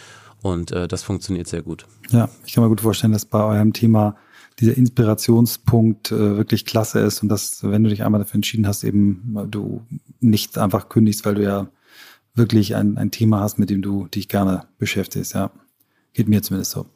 Und 0.43 0.71
äh, 0.71 0.87
das 0.87 1.03
funktioniert 1.03 1.49
sehr 1.49 1.63
gut. 1.63 1.87
Ja, 2.11 2.29
ich 2.47 2.53
kann 2.53 2.63
mir 2.63 2.71
gut 2.71 2.83
vorstellen, 2.83 3.13
dass 3.13 3.25
bei 3.25 3.43
eurem 3.43 3.73
Thema 3.73 4.15
dieser 4.61 4.77
Inspirationspunkt 4.77 6.13
äh, 6.13 6.37
wirklich 6.37 6.65
klasse 6.65 7.01
ist 7.01 7.23
und 7.23 7.29
dass, 7.29 7.63
wenn 7.63 7.85
du 7.85 7.91
dich 7.91 8.05
einmal 8.05 8.21
dafür 8.21 8.37
entschieden 8.37 8.67
hast, 8.67 8.85
eben 8.85 9.37
du 9.51 9.83
nicht 10.21 10.59
einfach 10.59 10.89
kündigst, 10.89 11.25
weil 11.25 11.35
du 11.35 11.43
ja 11.43 11.69
wirklich 12.35 12.75
ein, 12.75 12.99
ein 12.99 13.11
Thema 13.11 13.41
hast, 13.41 13.59
mit 13.59 13.71
dem 13.71 13.83
du 13.83 14.07
dich 14.09 14.29
gerne 14.29 14.67
beschäftigst, 14.79 15.35
ja. 15.35 15.51
Geht 16.13 16.29
mir 16.29 16.43
zumindest 16.43 16.71
so. 16.71 16.87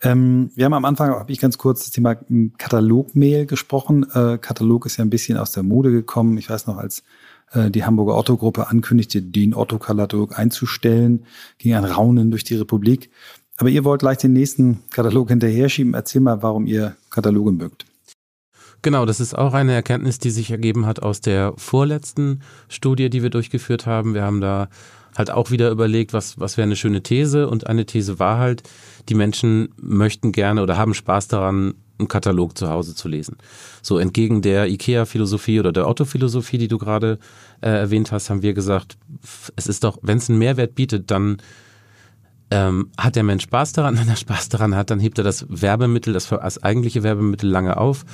Ähm, 0.00 0.50
wir 0.54 0.64
haben 0.64 0.72
am 0.72 0.86
Anfang, 0.86 1.10
habe 1.10 1.30
ich 1.30 1.38
ganz 1.38 1.58
kurz 1.58 1.80
das 1.80 1.90
Thema 1.90 2.14
Katalogmail 2.56 3.44
gesprochen. 3.44 4.06
Äh, 4.14 4.38
Katalog 4.38 4.86
ist 4.86 4.96
ja 4.96 5.04
ein 5.04 5.10
bisschen 5.10 5.36
aus 5.36 5.52
der 5.52 5.62
Mode 5.62 5.90
gekommen. 5.90 6.38
Ich 6.38 6.48
weiß 6.48 6.66
noch, 6.66 6.78
als 6.78 7.02
äh, 7.52 7.70
die 7.70 7.84
Hamburger 7.84 8.16
Otto-Gruppe 8.16 8.68
ankündigte, 8.68 9.20
den 9.20 9.54
Otto-Katalog 9.54 10.38
einzustellen, 10.38 11.26
ging 11.58 11.74
ein 11.74 11.84
Raunen 11.84 12.30
durch 12.30 12.44
die 12.44 12.56
Republik. 12.56 13.10
Aber 13.62 13.70
ihr 13.70 13.84
wollt 13.84 14.00
gleich 14.00 14.18
den 14.18 14.32
nächsten 14.32 14.80
Katalog 14.90 15.28
hinterher 15.28 15.68
schieben. 15.68 15.94
Erzähl 15.94 16.20
mal, 16.20 16.42
warum 16.42 16.66
ihr 16.66 16.96
Kataloge 17.10 17.52
mögt. 17.52 17.86
Genau, 18.82 19.06
das 19.06 19.20
ist 19.20 19.38
auch 19.38 19.54
eine 19.54 19.72
Erkenntnis, 19.72 20.18
die 20.18 20.30
sich 20.30 20.50
ergeben 20.50 20.84
hat 20.84 21.00
aus 21.00 21.20
der 21.20 21.54
vorletzten 21.56 22.40
Studie, 22.68 23.08
die 23.08 23.22
wir 23.22 23.30
durchgeführt 23.30 23.86
haben. 23.86 24.14
Wir 24.14 24.24
haben 24.24 24.40
da 24.40 24.68
halt 25.16 25.30
auch 25.30 25.52
wieder 25.52 25.70
überlegt, 25.70 26.12
was, 26.12 26.40
was 26.40 26.56
wäre 26.56 26.64
eine 26.64 26.74
schöne 26.74 27.04
These. 27.04 27.48
Und 27.48 27.68
eine 27.68 27.86
These 27.86 28.18
war 28.18 28.38
halt, 28.38 28.64
die 29.08 29.14
Menschen 29.14 29.68
möchten 29.76 30.32
gerne 30.32 30.60
oder 30.60 30.76
haben 30.76 30.92
Spaß 30.92 31.28
daran, 31.28 31.74
einen 32.00 32.08
Katalog 32.08 32.58
zu 32.58 32.68
Hause 32.68 32.96
zu 32.96 33.06
lesen. 33.06 33.36
So 33.80 33.96
entgegen 33.96 34.42
der 34.42 34.66
IKEA-Philosophie 34.70 35.60
oder 35.60 35.70
der 35.70 35.86
Otto-Philosophie, 35.86 36.58
die 36.58 36.66
du 36.66 36.78
gerade 36.78 37.20
äh, 37.60 37.68
erwähnt 37.70 38.10
hast, 38.10 38.28
haben 38.28 38.42
wir 38.42 38.54
gesagt, 38.54 38.98
es 39.54 39.68
ist 39.68 39.84
doch, 39.84 39.98
wenn 40.02 40.18
es 40.18 40.28
einen 40.28 40.40
Mehrwert 40.40 40.74
bietet, 40.74 41.12
dann 41.12 41.36
ähm, 42.52 42.90
hat 42.98 43.16
der 43.16 43.22
Mensch 43.22 43.44
Spaß 43.44 43.72
daran? 43.72 43.96
Wenn 43.98 44.08
er 44.08 44.16
Spaß 44.16 44.48
daran 44.48 44.74
hat, 44.74 44.90
dann 44.90 45.00
hebt 45.00 45.18
er 45.18 45.24
das 45.24 45.46
Werbemittel, 45.48 46.12
das, 46.12 46.28
das 46.28 46.62
eigentliche 46.62 47.02
Werbemittel 47.02 47.48
lange 47.48 47.76
auf 47.76 48.04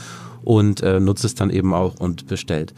und 0.43 0.81
äh, 0.83 1.01
nutzt 1.01 1.25
es 1.25 1.35
dann 1.35 1.51
eben 1.51 1.75
auch 1.75 1.97
und 1.97 2.27
bestellt. 2.27 2.75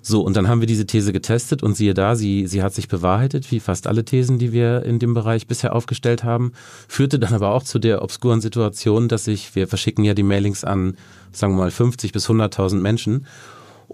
So, 0.00 0.22
und 0.22 0.36
dann 0.36 0.48
haben 0.48 0.60
wir 0.60 0.66
diese 0.66 0.86
These 0.86 1.12
getestet 1.12 1.62
und 1.62 1.76
siehe 1.76 1.92
da, 1.92 2.14
sie, 2.14 2.46
sie 2.46 2.62
hat 2.62 2.72
sich 2.72 2.88
bewahrheitet, 2.88 3.50
wie 3.50 3.60
fast 3.60 3.86
alle 3.86 4.04
Thesen, 4.04 4.38
die 4.38 4.52
wir 4.52 4.84
in 4.84 4.98
dem 4.98 5.12
Bereich 5.12 5.46
bisher 5.46 5.74
aufgestellt 5.74 6.24
haben, 6.24 6.52
führte 6.86 7.18
dann 7.18 7.34
aber 7.34 7.50
auch 7.52 7.62
zu 7.62 7.78
der 7.78 8.00
obskuren 8.02 8.40
Situation, 8.40 9.08
dass 9.08 9.26
ich, 9.26 9.54
wir 9.54 9.68
verschicken 9.68 10.04
ja 10.04 10.14
die 10.14 10.22
Mailings 10.22 10.64
an, 10.64 10.96
sagen 11.32 11.54
wir 11.54 11.64
mal, 11.64 11.70
50 11.70 12.12
bis 12.12 12.28
100.000 12.28 12.76
Menschen 12.76 13.26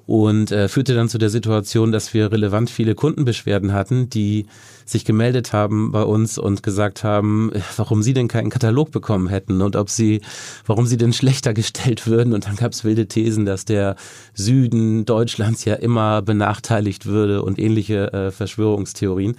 und 0.07 0.53
äh, 0.53 0.69
führte 0.69 0.95
dann 0.95 1.09
zu 1.09 1.19
der 1.19 1.31
Situation, 1.31 1.91
dass 1.91 2.13
wir 2.13 2.31
relevant 2.31 2.69
viele 2.69 2.95
Kundenbeschwerden 2.95 3.73
hatten, 3.73 4.11
die 4.11 4.47
sich 4.85 5.05
gemeldet 5.05 5.53
haben 5.55 5.93
bei 5.93 6.03
uns 6.03 6.37
und 6.37 6.63
gesagt 6.63 7.05
haben, 7.05 7.51
warum 7.77 8.03
sie 8.03 8.13
denn 8.13 8.29
keinen 8.29 8.51
Katalog 8.51 8.91
bekommen 8.91 9.29
hätten 9.29 9.63
und 9.63 9.77
ob 9.77 9.89
sie, 9.89 10.21
warum 10.67 10.87
sie 10.87 10.99
denn 10.99 11.15
schlechter 11.15 11.55
gestellt 11.55 12.07
würden. 12.07 12.35
Und 12.35 12.47
dann 12.47 12.57
gab 12.57 12.73
es 12.73 12.85
wilde 12.85 13.07
Thesen, 13.07 13.47
dass 13.47 13.65
der 13.65 13.97
Süden 14.35 15.07
Deutschlands 15.07 15.65
ja 15.65 15.75
immer 15.75 16.21
benachteiligt 16.21 17.07
würde 17.07 17.43
und 17.43 17.59
ähnliche 17.59 18.13
äh, 18.13 18.31
Verschwörungstheorien. 18.31 19.37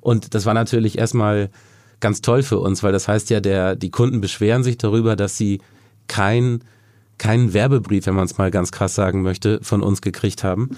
Und 0.00 0.34
das 0.34 0.46
war 0.46 0.54
natürlich 0.54 0.96
erstmal 0.96 1.50
ganz 1.98 2.20
toll 2.20 2.42
für 2.42 2.60
uns, 2.60 2.82
weil 2.82 2.92
das 2.92 3.08
heißt 3.08 3.30
ja, 3.30 3.40
der, 3.40 3.74
die 3.74 3.90
Kunden 3.90 4.20
beschweren 4.20 4.62
sich 4.62 4.78
darüber, 4.78 5.16
dass 5.16 5.36
sie 5.36 5.60
kein 6.06 6.60
keinen 7.18 7.52
Werbebrief, 7.54 8.06
wenn 8.06 8.14
man 8.14 8.24
es 8.24 8.38
mal 8.38 8.50
ganz 8.50 8.72
krass 8.72 8.94
sagen 8.94 9.22
möchte, 9.22 9.60
von 9.62 9.82
uns 9.82 10.00
gekriegt 10.00 10.44
haben. 10.44 10.70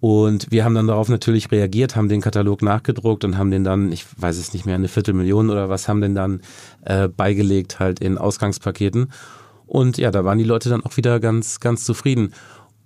Und 0.00 0.50
wir 0.50 0.64
haben 0.64 0.74
dann 0.74 0.88
darauf 0.88 1.08
natürlich 1.08 1.52
reagiert, 1.52 1.94
haben 1.94 2.08
den 2.08 2.20
Katalog 2.20 2.60
nachgedruckt 2.60 3.24
und 3.24 3.38
haben 3.38 3.52
den 3.52 3.62
dann, 3.62 3.92
ich 3.92 4.04
weiß 4.16 4.36
es 4.36 4.52
nicht 4.52 4.66
mehr, 4.66 4.74
eine 4.74 4.88
Viertelmillion 4.88 5.48
oder 5.48 5.68
was, 5.68 5.86
haben 5.86 6.00
den 6.00 6.16
dann 6.16 6.40
äh, 6.84 7.08
beigelegt 7.08 7.78
halt 7.78 8.00
in 8.00 8.18
Ausgangspaketen. 8.18 9.12
Und 9.66 9.98
ja, 9.98 10.10
da 10.10 10.24
waren 10.24 10.38
die 10.38 10.44
Leute 10.44 10.68
dann 10.68 10.84
auch 10.84 10.96
wieder 10.96 11.20
ganz, 11.20 11.60
ganz 11.60 11.84
zufrieden. 11.84 12.34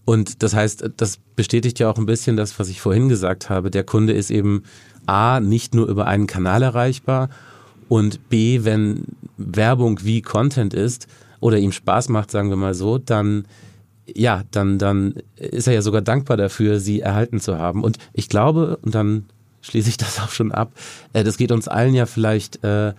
Und 0.04 0.42
das 0.42 0.54
heißt, 0.54 0.90
das 0.98 1.18
bestätigt 1.34 1.78
ja 1.78 1.90
auch 1.90 1.96
ein 1.96 2.06
bisschen 2.06 2.36
das, 2.36 2.58
was 2.58 2.68
ich 2.68 2.82
vorhin 2.82 3.08
gesagt 3.08 3.48
habe. 3.48 3.70
Der 3.70 3.82
Kunde 3.82 4.12
ist 4.12 4.30
eben 4.30 4.64
A, 5.06 5.40
nicht 5.40 5.74
nur 5.74 5.88
über 5.88 6.06
einen 6.06 6.26
Kanal 6.26 6.62
erreichbar 6.62 7.30
und 7.88 8.28
B, 8.28 8.64
wenn 8.64 9.04
Werbung 9.36 10.00
wie 10.02 10.22
Content 10.22 10.74
ist, 10.74 11.06
oder 11.46 11.58
ihm 11.58 11.70
Spaß 11.70 12.08
macht, 12.08 12.32
sagen 12.32 12.50
wir 12.50 12.56
mal 12.56 12.74
so, 12.74 12.98
dann 12.98 13.46
ja, 14.12 14.42
dann, 14.50 14.78
dann 14.78 15.14
ist 15.36 15.68
er 15.68 15.74
ja 15.74 15.82
sogar 15.82 16.02
dankbar 16.02 16.36
dafür, 16.36 16.80
sie 16.80 17.00
erhalten 17.00 17.40
zu 17.40 17.56
haben. 17.58 17.84
Und 17.84 17.98
ich 18.12 18.28
glaube, 18.28 18.78
und 18.82 18.94
dann 18.96 19.26
schließe 19.62 19.88
ich 19.88 19.96
das 19.96 20.18
auch 20.18 20.30
schon 20.30 20.50
ab, 20.50 20.72
äh, 21.12 21.22
das 21.22 21.36
geht 21.36 21.52
uns 21.52 21.68
allen 21.68 21.94
ja 21.94 22.06
vielleicht 22.06 22.64
äh, 22.64 22.94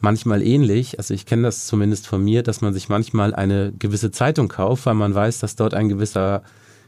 manchmal 0.00 0.42
ähnlich. 0.42 0.98
Also 0.98 1.14
ich 1.14 1.24
kenne 1.24 1.42
das 1.42 1.66
zumindest 1.66 2.08
von 2.08 2.22
mir, 2.22 2.42
dass 2.42 2.60
man 2.62 2.74
sich 2.74 2.88
manchmal 2.88 3.32
eine 3.32 3.72
gewisse 3.78 4.10
Zeitung 4.10 4.48
kauft, 4.48 4.86
weil 4.86 4.94
man 4.94 5.14
weiß, 5.14 5.38
dass 5.38 5.54
dort 5.54 5.72
ein 5.72 5.88
gewisser 5.88 6.42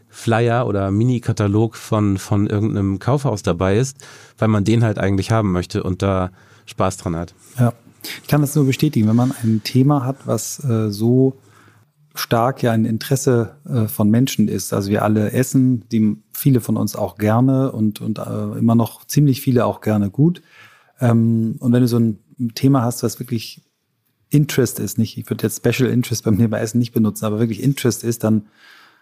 Flyer 0.08 0.66
oder 0.66 0.90
Mini-Katalog 0.90 1.76
von, 1.76 2.18
von 2.18 2.48
irgendeinem 2.48 2.98
Kaufhaus 2.98 3.42
dabei 3.42 3.76
ist, 3.78 3.98
weil 4.38 4.48
man 4.48 4.64
den 4.64 4.82
halt 4.82 4.98
eigentlich 4.98 5.30
haben 5.30 5.52
möchte 5.52 5.84
und 5.84 6.02
da 6.02 6.30
Spaß 6.66 6.96
dran 6.96 7.14
hat. 7.14 7.34
Ja, 7.58 7.72
ich 8.22 8.28
kann 8.28 8.40
das 8.40 8.54
nur 8.54 8.66
bestätigen, 8.66 9.08
wenn 9.08 9.16
man 9.16 9.32
ein 9.42 9.62
Thema 9.64 10.04
hat, 10.04 10.26
was 10.26 10.62
äh, 10.64 10.90
so 10.90 11.38
stark 12.14 12.62
ja 12.62 12.72
ein 12.72 12.84
Interesse 12.84 13.56
äh, 13.68 13.88
von 13.88 14.10
Menschen 14.10 14.48
ist. 14.48 14.72
Also 14.72 14.90
wir 14.90 15.02
alle 15.02 15.32
essen, 15.32 15.88
die 15.90 16.16
viele 16.32 16.60
von 16.60 16.76
uns 16.76 16.96
auch 16.96 17.16
gerne 17.16 17.72
und, 17.72 18.00
und 18.00 18.18
äh, 18.18 18.58
immer 18.58 18.74
noch 18.74 19.04
ziemlich 19.06 19.40
viele 19.40 19.66
auch 19.66 19.80
gerne 19.80 20.10
gut. 20.10 20.42
Ähm, 21.00 21.56
und 21.60 21.72
wenn 21.72 21.82
du 21.82 21.88
so 21.88 21.98
ein 21.98 22.18
Thema 22.54 22.82
hast, 22.82 23.02
was 23.02 23.18
wirklich 23.20 23.62
Interest 24.28 24.80
ist, 24.80 24.98
nicht, 24.98 25.18
ich 25.18 25.30
würde 25.30 25.44
jetzt 25.44 25.64
Special 25.64 25.90
Interest 25.90 26.24
beim 26.24 26.38
Thema 26.38 26.58
Essen 26.58 26.78
nicht 26.78 26.92
benutzen, 26.92 27.24
aber 27.24 27.38
wirklich 27.38 27.62
Interest 27.62 28.02
ist, 28.02 28.24
dann 28.24 28.46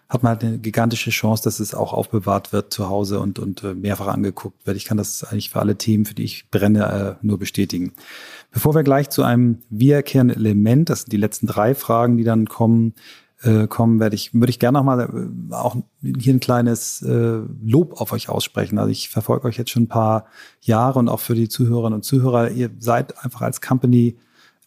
hat 0.07 0.21
man 0.21 0.31
halt 0.31 0.43
eine 0.43 0.59
gigantische 0.59 1.09
Chance, 1.09 1.43
dass 1.43 1.59
es 1.59 1.73
auch 1.73 1.91
aufbewahrt 1.91 2.53
wird 2.53 2.71
zu 2.71 2.89
Hause 2.89 3.19
und, 3.19 3.39
und 3.39 3.63
äh, 3.63 3.73
mehrfach 3.73 4.07
angeguckt 4.07 4.65
wird. 4.67 4.77
Ich 4.77 4.85
kann 4.85 4.97
das 4.97 5.23
eigentlich 5.23 5.49
für 5.49 5.59
alle 5.59 5.77
Themen, 5.77 6.05
für 6.05 6.13
die 6.13 6.23
ich 6.23 6.49
brenne, 6.51 7.17
äh, 7.21 7.25
nur 7.25 7.39
bestätigen. 7.39 7.93
Bevor 8.51 8.75
wir 8.75 8.83
gleich 8.83 9.09
zu 9.09 9.23
einem 9.23 9.59
wiederkehrenden 9.69 10.37
Element, 10.37 10.89
das 10.89 11.01
sind 11.01 11.11
die 11.11 11.17
letzten 11.17 11.47
drei 11.47 11.73
Fragen, 11.73 12.17
die 12.17 12.23
dann 12.23 12.47
kommen, 12.47 12.93
äh, 13.41 13.67
kommen, 13.67 13.99
werde 13.99 14.15
ich, 14.15 14.33
würde 14.33 14.51
ich 14.51 14.59
gerne 14.59 14.77
nochmal 14.77 15.29
auch 15.49 15.75
hier 16.01 16.33
ein 16.33 16.39
kleines 16.39 17.01
äh, 17.01 17.39
Lob 17.63 17.99
auf 17.99 18.11
euch 18.11 18.29
aussprechen. 18.29 18.77
Also 18.77 18.91
ich 18.91 19.09
verfolge 19.09 19.47
euch 19.47 19.57
jetzt 19.57 19.71
schon 19.71 19.83
ein 19.83 19.87
paar 19.87 20.25
Jahre 20.61 20.99
und 20.99 21.09
auch 21.09 21.19
für 21.19 21.35
die 21.35 21.49
Zuhörerinnen 21.49 21.95
und 21.95 22.03
Zuhörer, 22.03 22.51
ihr 22.51 22.69
seid 22.77 23.23
einfach 23.23 23.41
als 23.41 23.59
Company 23.59 24.17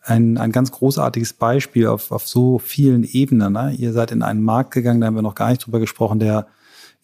ein, 0.08 0.38
ein 0.38 0.52
ganz 0.52 0.72
großartiges 0.72 1.34
Beispiel 1.34 1.86
auf, 1.86 2.12
auf 2.12 2.26
so 2.26 2.58
vielen 2.58 3.04
Ebenen. 3.04 3.52
Ne? 3.52 3.74
Ihr 3.76 3.92
seid 3.92 4.10
in 4.10 4.22
einen 4.22 4.42
Markt 4.42 4.72
gegangen, 4.72 5.00
da 5.00 5.06
haben 5.06 5.14
wir 5.14 5.22
noch 5.22 5.34
gar 5.34 5.50
nicht 5.50 5.66
drüber 5.66 5.80
gesprochen, 5.80 6.18
der 6.18 6.46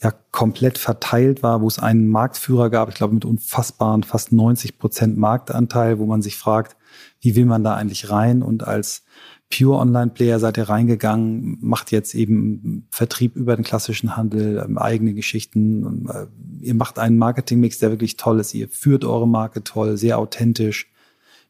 ja 0.02 0.12
komplett 0.32 0.78
verteilt 0.78 1.42
war, 1.42 1.60
wo 1.60 1.68
es 1.68 1.78
einen 1.78 2.08
Marktführer 2.08 2.68
gab, 2.68 2.88
ich 2.88 2.96
glaube 2.96 3.14
mit 3.14 3.24
unfassbaren 3.24 4.02
fast 4.02 4.32
90 4.32 4.78
Prozent 4.78 5.16
Marktanteil, 5.16 5.98
wo 5.98 6.06
man 6.06 6.20
sich 6.20 6.36
fragt, 6.36 6.76
wie 7.20 7.36
will 7.36 7.46
man 7.46 7.62
da 7.62 7.74
eigentlich 7.74 8.10
rein? 8.10 8.42
Und 8.42 8.66
als 8.66 9.04
Pure 9.50 9.78
Online 9.78 10.10
Player 10.10 10.40
seid 10.40 10.56
ihr 10.56 10.68
reingegangen, 10.68 11.58
macht 11.60 11.92
jetzt 11.92 12.14
eben 12.14 12.88
Vertrieb 12.90 13.36
über 13.36 13.54
den 13.54 13.64
klassischen 13.64 14.16
Handel, 14.16 14.62
ähm, 14.64 14.78
eigene 14.78 15.14
Geschichten. 15.14 16.08
Äh, 16.08 16.26
ihr 16.60 16.74
macht 16.74 16.98
einen 16.98 17.18
Marketingmix, 17.18 17.78
der 17.78 17.90
wirklich 17.90 18.16
toll 18.16 18.40
ist. 18.40 18.54
Ihr 18.54 18.68
führt 18.68 19.04
eure 19.04 19.28
Marke 19.28 19.62
toll, 19.62 19.96
sehr 19.96 20.18
authentisch. 20.18 20.90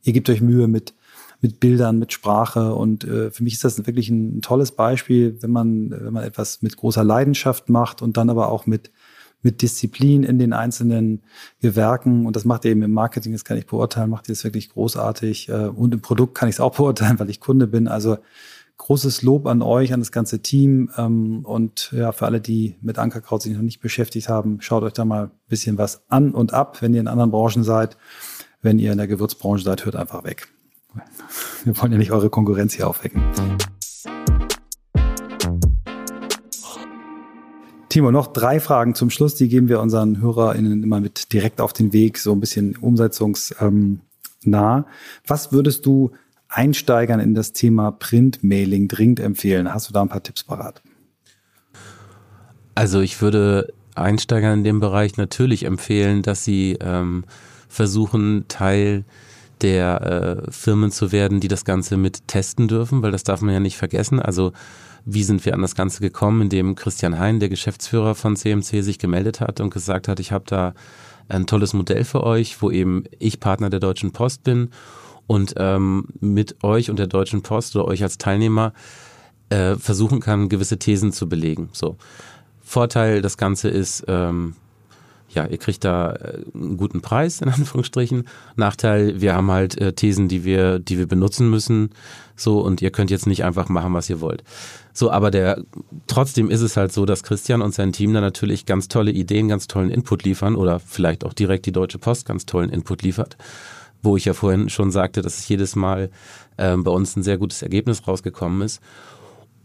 Ihr 0.02 0.12
gebt 0.12 0.28
euch 0.28 0.42
Mühe 0.42 0.68
mit 0.68 0.94
mit 1.44 1.60
Bildern, 1.60 1.98
mit 1.98 2.10
Sprache. 2.10 2.74
Und 2.74 3.04
äh, 3.04 3.30
für 3.30 3.44
mich 3.44 3.52
ist 3.52 3.64
das 3.64 3.86
wirklich 3.86 4.08
ein, 4.08 4.40
tolles 4.40 4.72
Beispiel, 4.72 5.36
wenn 5.42 5.50
man, 5.50 5.90
wenn 5.90 6.12
man 6.14 6.24
etwas 6.24 6.62
mit 6.62 6.74
großer 6.74 7.04
Leidenschaft 7.04 7.68
macht 7.68 8.00
und 8.00 8.16
dann 8.16 8.30
aber 8.30 8.48
auch 8.48 8.64
mit, 8.64 8.90
mit 9.42 9.60
Disziplin 9.60 10.22
in 10.22 10.38
den 10.38 10.54
einzelnen 10.54 11.22
Gewerken. 11.60 12.24
Und 12.24 12.34
das 12.34 12.46
macht 12.46 12.64
ihr 12.64 12.70
eben 12.70 12.82
im 12.82 12.92
Marketing, 12.92 13.32
das 13.32 13.44
kann 13.44 13.58
ich 13.58 13.66
beurteilen, 13.66 14.08
macht 14.08 14.26
ihr 14.26 14.32
das 14.32 14.42
wirklich 14.42 14.70
großartig. 14.70 15.50
Äh, 15.50 15.66
und 15.66 15.92
im 15.92 16.00
Produkt 16.00 16.34
kann 16.34 16.48
ich 16.48 16.54
es 16.54 16.60
auch 16.60 16.76
beurteilen, 16.76 17.18
weil 17.18 17.28
ich 17.28 17.40
Kunde 17.40 17.66
bin. 17.66 17.88
Also 17.88 18.16
großes 18.78 19.20
Lob 19.20 19.46
an 19.46 19.60
euch, 19.60 19.92
an 19.92 20.00
das 20.00 20.12
ganze 20.12 20.40
Team. 20.40 20.90
Ähm, 20.96 21.44
und 21.44 21.92
ja, 21.92 22.12
für 22.12 22.24
alle, 22.24 22.40
die 22.40 22.76
mit 22.80 22.98
Ankerkraut 22.98 23.42
sich 23.42 23.52
noch 23.52 23.60
nicht 23.60 23.80
beschäftigt 23.80 24.30
haben, 24.30 24.62
schaut 24.62 24.82
euch 24.82 24.94
da 24.94 25.04
mal 25.04 25.24
ein 25.24 25.30
bisschen 25.48 25.76
was 25.76 26.04
an 26.08 26.30
und 26.30 26.54
ab, 26.54 26.80
wenn 26.80 26.94
ihr 26.94 27.00
in 27.00 27.08
anderen 27.08 27.30
Branchen 27.30 27.64
seid. 27.64 27.98
Wenn 28.62 28.78
ihr 28.78 28.92
in 28.92 28.96
der 28.96 29.08
Gewürzbranche 29.08 29.62
seid, 29.62 29.84
hört 29.84 29.96
einfach 29.96 30.24
weg. 30.24 30.48
Wir 31.64 31.76
wollen 31.80 31.92
ja 31.92 31.98
nicht 31.98 32.12
eure 32.12 32.30
Konkurrenz 32.30 32.74
hier 32.74 32.88
aufwecken. 32.88 33.22
Timo, 37.88 38.10
noch 38.10 38.26
drei 38.26 38.58
Fragen 38.58 38.96
zum 38.96 39.08
Schluss, 39.08 39.36
die 39.36 39.48
geben 39.48 39.68
wir 39.68 39.80
unseren 39.80 40.20
HörerInnen 40.20 40.82
immer 40.82 40.98
mit 40.98 41.32
direkt 41.32 41.60
auf 41.60 41.72
den 41.72 41.92
Weg, 41.92 42.18
so 42.18 42.32
ein 42.32 42.40
bisschen 42.40 42.76
umsetzungsnah. 42.76 44.00
Was 45.26 45.52
würdest 45.52 45.86
du 45.86 46.10
Einsteigern 46.48 47.20
in 47.20 47.34
das 47.34 47.52
Thema 47.52 47.92
Printmailing 47.92 48.88
dringend 48.88 49.20
empfehlen? 49.20 49.72
Hast 49.72 49.88
du 49.88 49.92
da 49.92 50.02
ein 50.02 50.08
paar 50.08 50.24
Tipps 50.24 50.42
parat? 50.42 50.82
Also 52.74 53.00
ich 53.00 53.22
würde 53.22 53.72
Einsteigern 53.94 54.58
in 54.58 54.64
dem 54.64 54.80
Bereich 54.80 55.16
natürlich 55.16 55.64
empfehlen, 55.64 56.22
dass 56.22 56.44
sie 56.44 56.76
ähm, 56.80 57.24
versuchen, 57.68 58.46
Teil 58.48 59.04
der 59.64 60.44
äh, 60.46 60.52
Firmen 60.52 60.90
zu 60.90 61.10
werden, 61.10 61.40
die 61.40 61.48
das 61.48 61.64
Ganze 61.64 61.96
mit 61.96 62.28
testen 62.28 62.68
dürfen, 62.68 63.02
weil 63.02 63.12
das 63.12 63.24
darf 63.24 63.40
man 63.40 63.54
ja 63.54 63.60
nicht 63.60 63.78
vergessen. 63.78 64.20
Also 64.20 64.52
wie 65.06 65.24
sind 65.24 65.44
wir 65.46 65.54
an 65.54 65.62
das 65.62 65.74
Ganze 65.74 66.00
gekommen, 66.00 66.42
indem 66.42 66.74
Christian 66.74 67.18
Hein, 67.18 67.40
der 67.40 67.48
Geschäftsführer 67.48 68.14
von 68.14 68.36
CMC, 68.36 68.82
sich 68.82 68.98
gemeldet 68.98 69.40
hat 69.40 69.60
und 69.60 69.72
gesagt 69.72 70.06
hat, 70.06 70.20
ich 70.20 70.32
habe 70.32 70.44
da 70.46 70.74
ein 71.28 71.46
tolles 71.46 71.72
Modell 71.72 72.04
für 72.04 72.24
euch, 72.24 72.60
wo 72.60 72.70
eben 72.70 73.04
ich 73.18 73.40
Partner 73.40 73.70
der 73.70 73.80
Deutschen 73.80 74.12
Post 74.12 74.44
bin 74.44 74.68
und 75.26 75.54
ähm, 75.56 76.08
mit 76.20 76.62
euch 76.62 76.90
und 76.90 76.98
der 76.98 77.06
Deutschen 77.06 77.42
Post 77.42 77.74
oder 77.74 77.86
euch 77.86 78.02
als 78.02 78.18
Teilnehmer 78.18 78.74
äh, 79.48 79.76
versuchen 79.76 80.20
kann, 80.20 80.50
gewisse 80.50 80.78
Thesen 80.78 81.10
zu 81.10 81.26
belegen. 81.26 81.70
So. 81.72 81.96
Vorteil 82.60 83.22
das 83.22 83.38
Ganze 83.38 83.70
ist, 83.70 84.04
ähm, 84.08 84.56
ja, 85.34 85.46
ihr 85.46 85.58
kriegt 85.58 85.84
da 85.84 86.12
äh, 86.12 86.44
einen 86.54 86.76
guten 86.76 87.00
Preis, 87.00 87.40
in 87.40 87.48
Anführungsstrichen. 87.48 88.24
Nachteil, 88.56 89.20
wir 89.20 89.34
haben 89.34 89.50
halt 89.50 89.78
äh, 89.80 89.92
Thesen, 89.92 90.28
die 90.28 90.44
wir, 90.44 90.78
die 90.78 90.98
wir 90.98 91.06
benutzen 91.06 91.50
müssen. 91.50 91.90
So, 92.36 92.60
und 92.60 92.82
ihr 92.82 92.90
könnt 92.90 93.10
jetzt 93.10 93.26
nicht 93.26 93.44
einfach 93.44 93.68
machen, 93.68 93.94
was 93.94 94.10
ihr 94.10 94.20
wollt. 94.20 94.42
So, 94.92 95.10
aber 95.10 95.30
der, 95.30 95.62
trotzdem 96.06 96.50
ist 96.50 96.60
es 96.60 96.76
halt 96.76 96.92
so, 96.92 97.04
dass 97.04 97.22
Christian 97.22 97.62
und 97.62 97.74
sein 97.74 97.92
Team 97.92 98.12
da 98.14 98.20
natürlich 98.20 98.66
ganz 98.66 98.88
tolle 98.88 99.10
Ideen, 99.10 99.48
ganz 99.48 99.66
tollen 99.66 99.90
Input 99.90 100.24
liefern 100.24 100.56
oder 100.56 100.80
vielleicht 100.80 101.24
auch 101.24 101.32
direkt 101.32 101.66
die 101.66 101.72
Deutsche 101.72 101.98
Post 101.98 102.26
ganz 102.26 102.46
tollen 102.46 102.70
Input 102.70 103.02
liefert. 103.02 103.36
Wo 104.02 104.16
ich 104.16 104.24
ja 104.26 104.34
vorhin 104.34 104.68
schon 104.68 104.90
sagte, 104.90 105.22
dass 105.22 105.38
es 105.38 105.48
jedes 105.48 105.76
Mal 105.76 106.10
ähm, 106.58 106.84
bei 106.84 106.90
uns 106.90 107.16
ein 107.16 107.22
sehr 107.22 107.38
gutes 107.38 107.62
Ergebnis 107.62 108.06
rausgekommen 108.06 108.62
ist. 108.62 108.80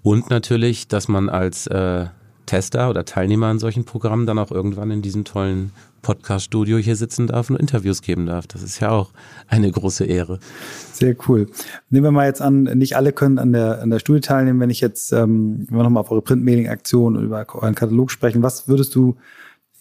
Und 0.01 0.29
natürlich, 0.29 0.87
dass 0.87 1.07
man 1.07 1.29
als 1.29 1.67
äh, 1.67 2.05
Tester 2.49 2.89
oder 2.89 3.05
Teilnehmer 3.05 3.45
an 3.45 3.59
solchen 3.59 3.85
Programmen 3.85 4.25
dann 4.25 4.39
auch 4.39 4.49
irgendwann 4.49 4.89
in 4.89 5.03
diesem 5.03 5.23
tollen 5.23 5.71
Podcast-Studio 6.01 6.79
hier 6.79 6.95
sitzen 6.95 7.27
darf 7.27 7.51
und 7.51 7.57
Interviews 7.57 8.01
geben 8.01 8.25
darf. 8.25 8.47
Das 8.47 8.63
ist 8.63 8.79
ja 8.79 8.89
auch 8.89 9.11
eine 9.47 9.71
große 9.71 10.03
Ehre. 10.05 10.39
Sehr 10.91 11.15
cool. 11.27 11.45
Nehmen 11.91 12.05
wir 12.05 12.11
mal 12.11 12.25
jetzt 12.25 12.41
an, 12.41 12.63
nicht 12.63 12.95
alle 12.95 13.13
können 13.13 13.37
an 13.37 13.53
der, 13.53 13.83
an 13.83 13.91
der 13.91 13.99
Studie 13.99 14.21
teilnehmen. 14.21 14.59
Wenn 14.59 14.71
ich 14.71 14.81
jetzt, 14.81 15.13
ähm, 15.13 15.67
wenn 15.69 15.77
wir 15.77 15.83
nochmal 15.83 16.01
auf 16.01 16.09
eure 16.09 16.23
Printmailing-Aktion 16.23 17.17
und 17.17 17.23
über 17.23 17.45
euren 17.53 17.75
Katalog 17.75 18.09
sprechen, 18.09 18.41
was 18.41 18.67
würdest 18.67 18.95
du 18.95 19.15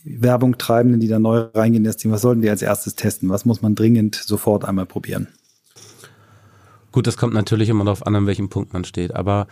Werbung 0.04 0.58
Treibenden, 0.58 1.00
die 1.00 1.08
da 1.08 1.18
neu 1.18 1.46
reingehen 1.54 1.84
in 1.84 1.88
das 1.88 1.96
Team, 1.96 2.10
was 2.10 2.20
sollten 2.20 2.42
die 2.42 2.50
als 2.50 2.60
erstes 2.60 2.96
testen? 2.96 3.30
Was 3.30 3.46
muss 3.46 3.62
man 3.62 3.76
dringend 3.76 4.14
sofort 4.14 4.66
einmal 4.66 4.84
probieren? 4.84 5.28
Gut, 6.92 7.06
das 7.06 7.16
kommt 7.16 7.32
natürlich 7.32 7.70
immer 7.70 7.84
darauf 7.84 8.06
an, 8.06 8.14
an 8.14 8.26
welchem 8.26 8.50
Punkt 8.50 8.74
man 8.74 8.84
steht. 8.84 9.14
Aber 9.14 9.46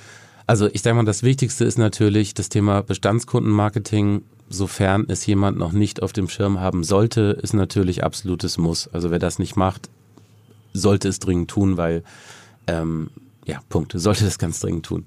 also 0.46 0.68
ich 0.72 0.82
sage 0.82 0.96
mal, 0.96 1.04
das 1.04 1.22
Wichtigste 1.22 1.64
ist 1.64 1.78
natürlich 1.78 2.34
das 2.34 2.48
Thema 2.48 2.82
Bestandskundenmarketing. 2.82 4.22
Sofern 4.48 5.06
es 5.08 5.26
jemand 5.26 5.58
noch 5.58 5.72
nicht 5.72 6.02
auf 6.02 6.12
dem 6.12 6.28
Schirm 6.28 6.60
haben 6.60 6.84
sollte, 6.84 7.36
ist 7.42 7.52
natürlich 7.52 8.04
absolutes 8.04 8.58
Muss. 8.58 8.86
Also 8.88 9.10
wer 9.10 9.18
das 9.18 9.40
nicht 9.40 9.56
macht, 9.56 9.90
sollte 10.72 11.08
es 11.08 11.18
dringend 11.18 11.50
tun, 11.50 11.76
weil 11.76 12.04
ähm, 12.68 13.10
ja, 13.46 13.60
Punkt. 13.68 13.92
Sollte 13.94 14.24
das 14.24 14.38
ganz 14.38 14.60
dringend 14.60 14.86
tun. 14.86 15.04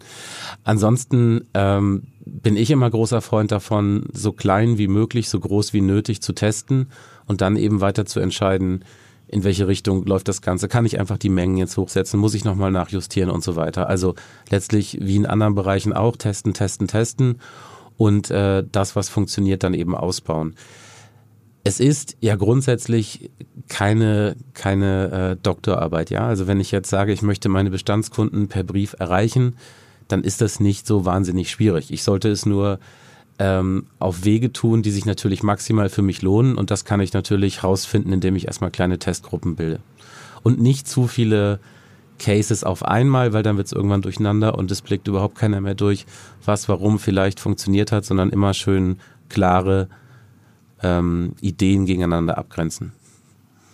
Ansonsten 0.63 1.45
ähm, 1.53 2.03
bin 2.25 2.55
ich 2.55 2.71
immer 2.71 2.89
großer 2.89 3.21
Freund 3.21 3.51
davon, 3.51 4.05
so 4.13 4.31
klein 4.31 4.77
wie 4.77 4.87
möglich, 4.87 5.29
so 5.29 5.39
groß 5.39 5.73
wie 5.73 5.81
nötig 5.81 6.21
zu 6.21 6.33
testen 6.33 6.87
und 7.27 7.41
dann 7.41 7.57
eben 7.57 7.81
weiter 7.81 8.05
zu 8.05 8.19
entscheiden, 8.19 8.85
in 9.31 9.43
welche 9.43 9.67
Richtung 9.67 10.05
läuft 10.05 10.27
das 10.27 10.41
Ganze? 10.41 10.67
Kann 10.67 10.85
ich 10.85 10.99
einfach 10.99 11.17
die 11.17 11.29
Mengen 11.29 11.57
jetzt 11.57 11.77
hochsetzen? 11.77 12.19
Muss 12.19 12.33
ich 12.33 12.43
nochmal 12.43 12.71
nachjustieren 12.71 13.29
und 13.29 13.43
so 13.43 13.55
weiter? 13.55 13.87
Also 13.87 14.15
letztlich 14.49 14.97
wie 15.01 15.15
in 15.15 15.25
anderen 15.25 15.55
Bereichen 15.55 15.93
auch 15.93 16.17
testen, 16.17 16.53
testen, 16.53 16.87
testen 16.87 17.39
und 17.97 18.31
äh, 18.31 18.63
das, 18.69 18.95
was 18.95 19.09
funktioniert, 19.09 19.63
dann 19.63 19.73
eben 19.73 19.95
ausbauen. 19.95 20.55
Es 21.63 21.79
ist 21.79 22.17
ja 22.21 22.35
grundsätzlich 22.35 23.29
keine, 23.67 24.35
keine 24.53 25.35
äh, 25.37 25.43
Doktorarbeit, 25.43 26.09
ja. 26.09 26.25
Also 26.25 26.47
wenn 26.47 26.59
ich 26.59 26.71
jetzt 26.71 26.89
sage, 26.89 27.11
ich 27.11 27.21
möchte 27.21 27.49
meine 27.49 27.69
Bestandskunden 27.69 28.47
per 28.47 28.63
Brief 28.63 28.95
erreichen, 28.97 29.55
dann 30.07 30.23
ist 30.23 30.41
das 30.41 30.59
nicht 30.59 30.87
so 30.87 31.05
wahnsinnig 31.05 31.51
schwierig. 31.51 31.91
Ich 31.91 32.03
sollte 32.03 32.29
es 32.29 32.45
nur 32.45 32.79
ähm, 33.39 33.85
auf 33.99 34.25
Wege 34.25 34.51
tun, 34.51 34.81
die 34.81 34.91
sich 34.91 35.05
natürlich 35.05 35.43
maximal 35.43 35.89
für 35.89 36.01
mich 36.01 36.21
lohnen. 36.21 36.55
Und 36.55 36.71
das 36.71 36.85
kann 36.85 36.99
ich 36.99 37.13
natürlich 37.13 37.63
rausfinden, 37.63 38.13
indem 38.13 38.35
ich 38.35 38.47
erstmal 38.47 38.69
kleine 38.69 38.99
Testgruppen 38.99 39.55
bilde. 39.55 39.79
Und 40.43 40.61
nicht 40.61 40.87
zu 40.87 41.07
viele 41.07 41.59
Cases 42.19 42.65
auf 42.65 42.83
einmal, 42.83 43.31
weil 43.31 43.43
dann 43.43 43.55
wird 43.55 43.67
es 43.67 43.73
irgendwann 43.73 44.01
durcheinander 44.01 44.57
und 44.57 44.69
es 44.71 44.81
blickt 44.81 45.07
überhaupt 45.07 45.37
keiner 45.37 45.61
mehr 45.61 45.75
durch, 45.75 46.05
was, 46.43 46.67
warum 46.67 46.99
vielleicht 46.99 47.39
funktioniert 47.39 47.93
hat, 47.93 48.03
sondern 48.03 48.29
immer 48.29 48.53
schön 48.53 48.97
klare 49.29 49.87
ähm, 50.83 51.33
Ideen 51.39 51.85
gegeneinander 51.85 52.37
abgrenzen. 52.37 52.91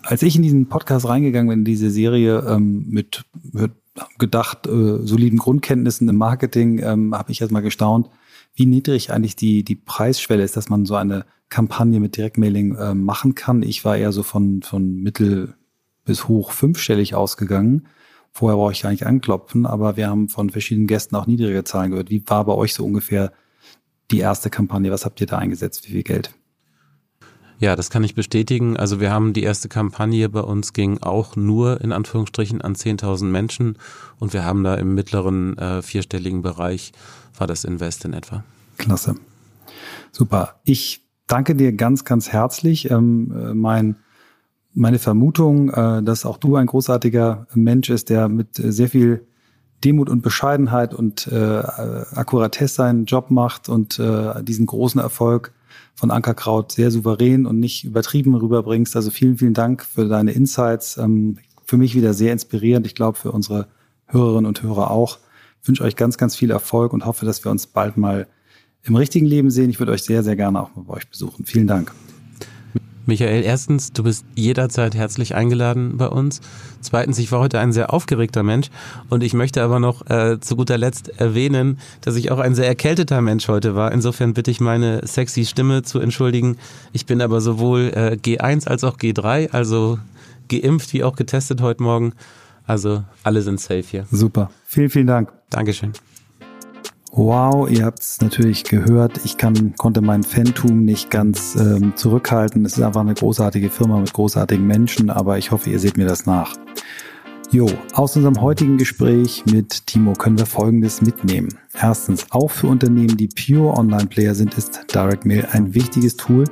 Als 0.04 0.22
ich 0.22 0.36
in 0.36 0.44
diesen 0.44 0.68
Podcast 0.68 1.08
reingegangen 1.08 1.50
bin, 1.50 1.60
in 1.60 1.66
diese 1.66 1.90
Serie 1.90 2.46
ähm, 2.48 2.86
mit, 2.88 3.26
mit 3.52 3.72
gedacht 4.20 4.68
äh, 4.68 5.00
soliden 5.02 5.40
Grundkenntnissen 5.40 6.08
im 6.08 6.18
Marketing, 6.18 6.80
ähm, 6.84 7.16
habe 7.16 7.32
ich 7.32 7.42
erstmal 7.42 7.64
gestaunt, 7.64 8.10
wie 8.56 8.66
niedrig 8.66 9.12
eigentlich 9.12 9.36
die, 9.36 9.64
die 9.64 9.76
Preisschwelle 9.76 10.44
ist, 10.44 10.58
dass 10.58 10.70
man 10.70 10.86
so 10.86 10.96
eine 10.96 11.26
Kampagne 11.50 12.00
mit 12.00 12.18
Direktmailing 12.18 12.76
äh, 12.76 12.94
machen 12.94 13.36
kann. 13.36 13.62
Ich 13.62 13.86
war 13.86 13.98
eher 13.98 14.12
so 14.12 14.24
von, 14.24 14.62
von 14.62 15.02
mittel 15.02 15.56
bis 16.06 16.28
hoch 16.28 16.52
fünfstellig 16.52 17.16
ausgegangen. 17.16 17.88
Vorher 18.32 18.58
brauche 18.58 18.72
ich 18.72 18.82
gar 18.82 18.92
nicht 18.92 19.06
anklopfen, 19.06 19.66
aber 19.66 19.98
wir 19.98 20.10
haben 20.10 20.30
von 20.30 20.50
verschiedenen 20.50 20.88
Gästen 20.88 21.16
auch 21.16 21.28
niedrige 21.28 21.64
Zahlen 21.64 21.92
gehört. 21.92 22.10
Wie 22.10 22.28
war 22.28 22.46
bei 22.46 22.54
euch 22.54 22.74
so 22.74 22.84
ungefähr 22.84 23.32
die 24.12 24.20
erste 24.20 24.50
Kampagne? 24.50 24.92
Was 24.92 25.06
habt 25.06 25.22
ihr 25.22 25.28
da 25.28 25.38
eingesetzt? 25.38 25.88
Wie 25.88 25.94
viel 25.94 26.04
Geld? 26.04 26.34
Ja, 27.60 27.76
das 27.76 27.90
kann 27.90 28.04
ich 28.04 28.16
bestätigen. 28.16 28.76
Also 28.78 29.00
wir 29.00 29.12
haben 29.12 29.34
die 29.34 29.44
erste 29.44 29.70
Kampagne 29.70 30.28
bei 30.30 30.42
uns 30.42 30.74
ging 30.74 31.02
auch 31.02 31.36
nur 31.36 31.82
in 31.82 31.92
Anführungsstrichen 31.92 32.62
an 32.62 32.76
10.000 32.76 33.26
Menschen 33.26 33.78
und 34.20 34.34
wir 34.34 34.44
haben 34.44 34.64
da 34.64 34.76
im 34.76 34.94
mittleren 34.94 35.58
äh, 35.58 35.82
vierstelligen 35.82 36.42
Bereich 36.42 36.92
war 37.38 37.48
das 37.48 37.64
Invest 37.64 38.06
in 38.06 38.14
etwa. 38.14 38.44
Klasse. 38.78 39.16
Super. 40.12 40.60
Ich 40.64 41.06
danke 41.28 41.56
dir 41.56 41.74
ganz, 41.74 42.04
ganz 42.04 42.30
herzlich. 42.30 42.92
Ähm, 42.92 43.32
äh, 43.32 43.54
mein, 43.54 43.98
meine 44.74 45.00
Vermutung, 45.00 45.70
äh, 45.70 46.04
dass 46.04 46.26
auch 46.26 46.38
du 46.38 46.58
ein 46.58 46.68
großartiger 46.68 47.48
Mensch 47.54 47.90
ist, 47.90 48.10
der 48.10 48.28
mit 48.28 48.56
sehr 48.56 48.90
viel 48.90 49.28
Demut 49.84 50.10
und 50.10 50.22
Bescheidenheit 50.22 50.94
und 50.94 51.28
äh, 51.28 51.36
Akkuratesse 51.36 52.76
seinen 52.76 53.06
Job 53.06 53.30
macht 53.30 53.70
und 53.70 54.00
äh, 54.00 54.44
diesen 54.44 54.66
großen 54.66 55.00
Erfolg 55.00 55.54
von 55.96 56.12
Ankerkraut 56.12 56.74
sehr 56.74 56.92
souverän 56.92 57.46
und 57.46 57.60
nicht 57.60 57.86
übertrieben 57.86 58.36
rüberbringst. 58.36 58.96
Also 58.96 59.10
vielen, 59.12 59.38
vielen 59.38 59.54
Dank 59.54 59.84
für 59.84 60.08
deine 60.08 60.34
Insights. 60.34 60.98
Ähm, 60.98 61.38
für 61.64 61.78
mich 61.78 61.96
wieder 61.96 62.14
sehr 62.14 62.34
inspirierend. 62.34 62.86
Ich 62.86 62.96
glaube, 62.96 63.18
für 63.18 63.32
unsere 63.32 63.68
Hörerinnen 64.08 64.46
und 64.46 64.62
Hörer 64.62 64.92
auch. 64.92 65.20
Ich 65.62 65.68
wünsche 65.68 65.84
euch 65.84 65.96
ganz, 65.96 66.18
ganz 66.18 66.36
viel 66.36 66.52
Erfolg 66.52 66.94
und 66.94 67.06
hoffe, 67.06 67.26
dass 67.26 67.44
wir 67.44 67.52
uns 67.52 67.66
bald 67.66 67.98
mal 67.98 68.28
im 68.84 68.96
richtigen 68.96 69.26
Leben 69.26 69.50
sehen. 69.50 69.70
Ich 69.70 69.80
würde 69.80 69.94
euch 69.94 70.04
sehr, 70.04 70.24
sehr 70.24 70.36
gerne 70.36 70.62
auch 70.62 70.76
mal 70.76 70.84
bei 70.84 70.94
euch 70.96 71.10
besuchen. 71.10 71.46
Vielen 71.46 71.68
Dank. 71.68 71.92
Michael, 73.06 73.44
erstens, 73.44 73.94
du 73.94 74.04
bist 74.04 74.26
jederzeit 74.36 74.96
herzlich 74.96 75.36
eingeladen 75.36 75.98
bei 75.98 76.08
uns. 76.08 76.42
Zweitens, 76.82 77.20
ich 77.20 77.32
war 77.32 77.40
heute 77.40 77.60
ein 77.60 77.72
sehr 77.72 77.94
aufgeregter 77.94 78.44
Mensch 78.44 78.70
und 79.10 79.24
ich 79.24 79.34
möchte 79.34 79.62
aber 79.62 79.80
noch 79.80 80.10
äh, 80.10 80.40
zu 80.40 80.56
guter 80.56 80.78
Letzt 80.78 81.20
erwähnen, 81.20 81.80
dass 82.02 82.16
ich 82.16 82.32
auch 82.32 82.40
ein 82.40 82.56
sehr 82.56 82.68
erkälteter 82.68 83.22
Mensch 83.22 83.48
heute 83.48 83.76
war. 83.76 83.92
Insofern 83.92 84.34
bitte 84.34 84.52
ich 84.52 84.60
meine 84.60 85.06
sexy 85.06 85.46
Stimme 85.46 85.84
zu 85.84 86.00
entschuldigen. 86.00 86.58
Ich 86.94 87.06
bin 87.06 87.22
aber 87.22 87.42
sowohl 87.42 87.92
äh, 87.94 88.18
G1 88.22 88.68
als 88.68 88.84
auch 88.84 88.98
G3, 88.98 89.52
also 89.52 90.00
geimpft 90.50 90.94
wie 90.94 91.04
auch 91.04 91.16
getestet 91.16 91.62
heute 91.62 91.84
Morgen. 91.84 92.14
Also 92.66 93.04
alle 93.24 93.42
sind 93.42 93.60
safe 93.60 93.84
hier. 93.84 94.08
Super. 94.12 94.50
Vielen, 94.66 94.90
vielen 94.90 95.08
Dank. 95.08 95.32
Dankeschön. 95.50 95.94
Wow, 97.18 97.70
ihr 97.70 97.86
habt 97.86 98.02
es 98.02 98.20
natürlich 98.20 98.66
gehört. 98.66 99.22
Ich 99.24 99.38
kann, 99.38 99.74
konnte 99.78 100.02
mein 100.02 100.24
Fantum 100.24 100.84
nicht 100.84 101.10
ganz 101.10 101.56
ähm, 101.56 101.94
zurückhalten. 101.96 102.66
Es 102.66 102.74
ist 102.74 102.84
einfach 102.84 103.00
eine 103.00 103.14
großartige 103.14 103.70
Firma 103.70 104.02
mit 104.02 104.12
großartigen 104.12 104.68
Menschen, 104.68 105.10
aber 105.10 105.38
ich 105.38 105.52
hoffe, 105.52 105.70
ihr 105.70 105.80
seht 105.80 105.96
mir 105.96 106.06
das 106.06 106.26
nach. 106.26 106.58
Jo, 107.52 107.70
aus 107.94 108.18
unserem 108.18 108.42
heutigen 108.42 108.78
Gespräch 108.78 109.46
mit 109.50 109.88
Timo 109.88 110.12
können 110.12 110.38
wir 110.38 110.46
Folgendes 110.46 111.02
mitnehmen. 111.02 111.58
Erstens, 111.74 112.26
auch 112.32 112.52
für 112.52 112.68
Unternehmen, 112.68 113.16
die 113.16 113.30
pure 113.30 113.78
Online-Player 113.78 114.36
sind, 114.36 114.58
ist 114.58 114.94
Direct 114.94 115.26
Mail 115.26 115.48
ein 115.54 115.74
wichtiges 115.74 116.18
Tool. 116.18 116.44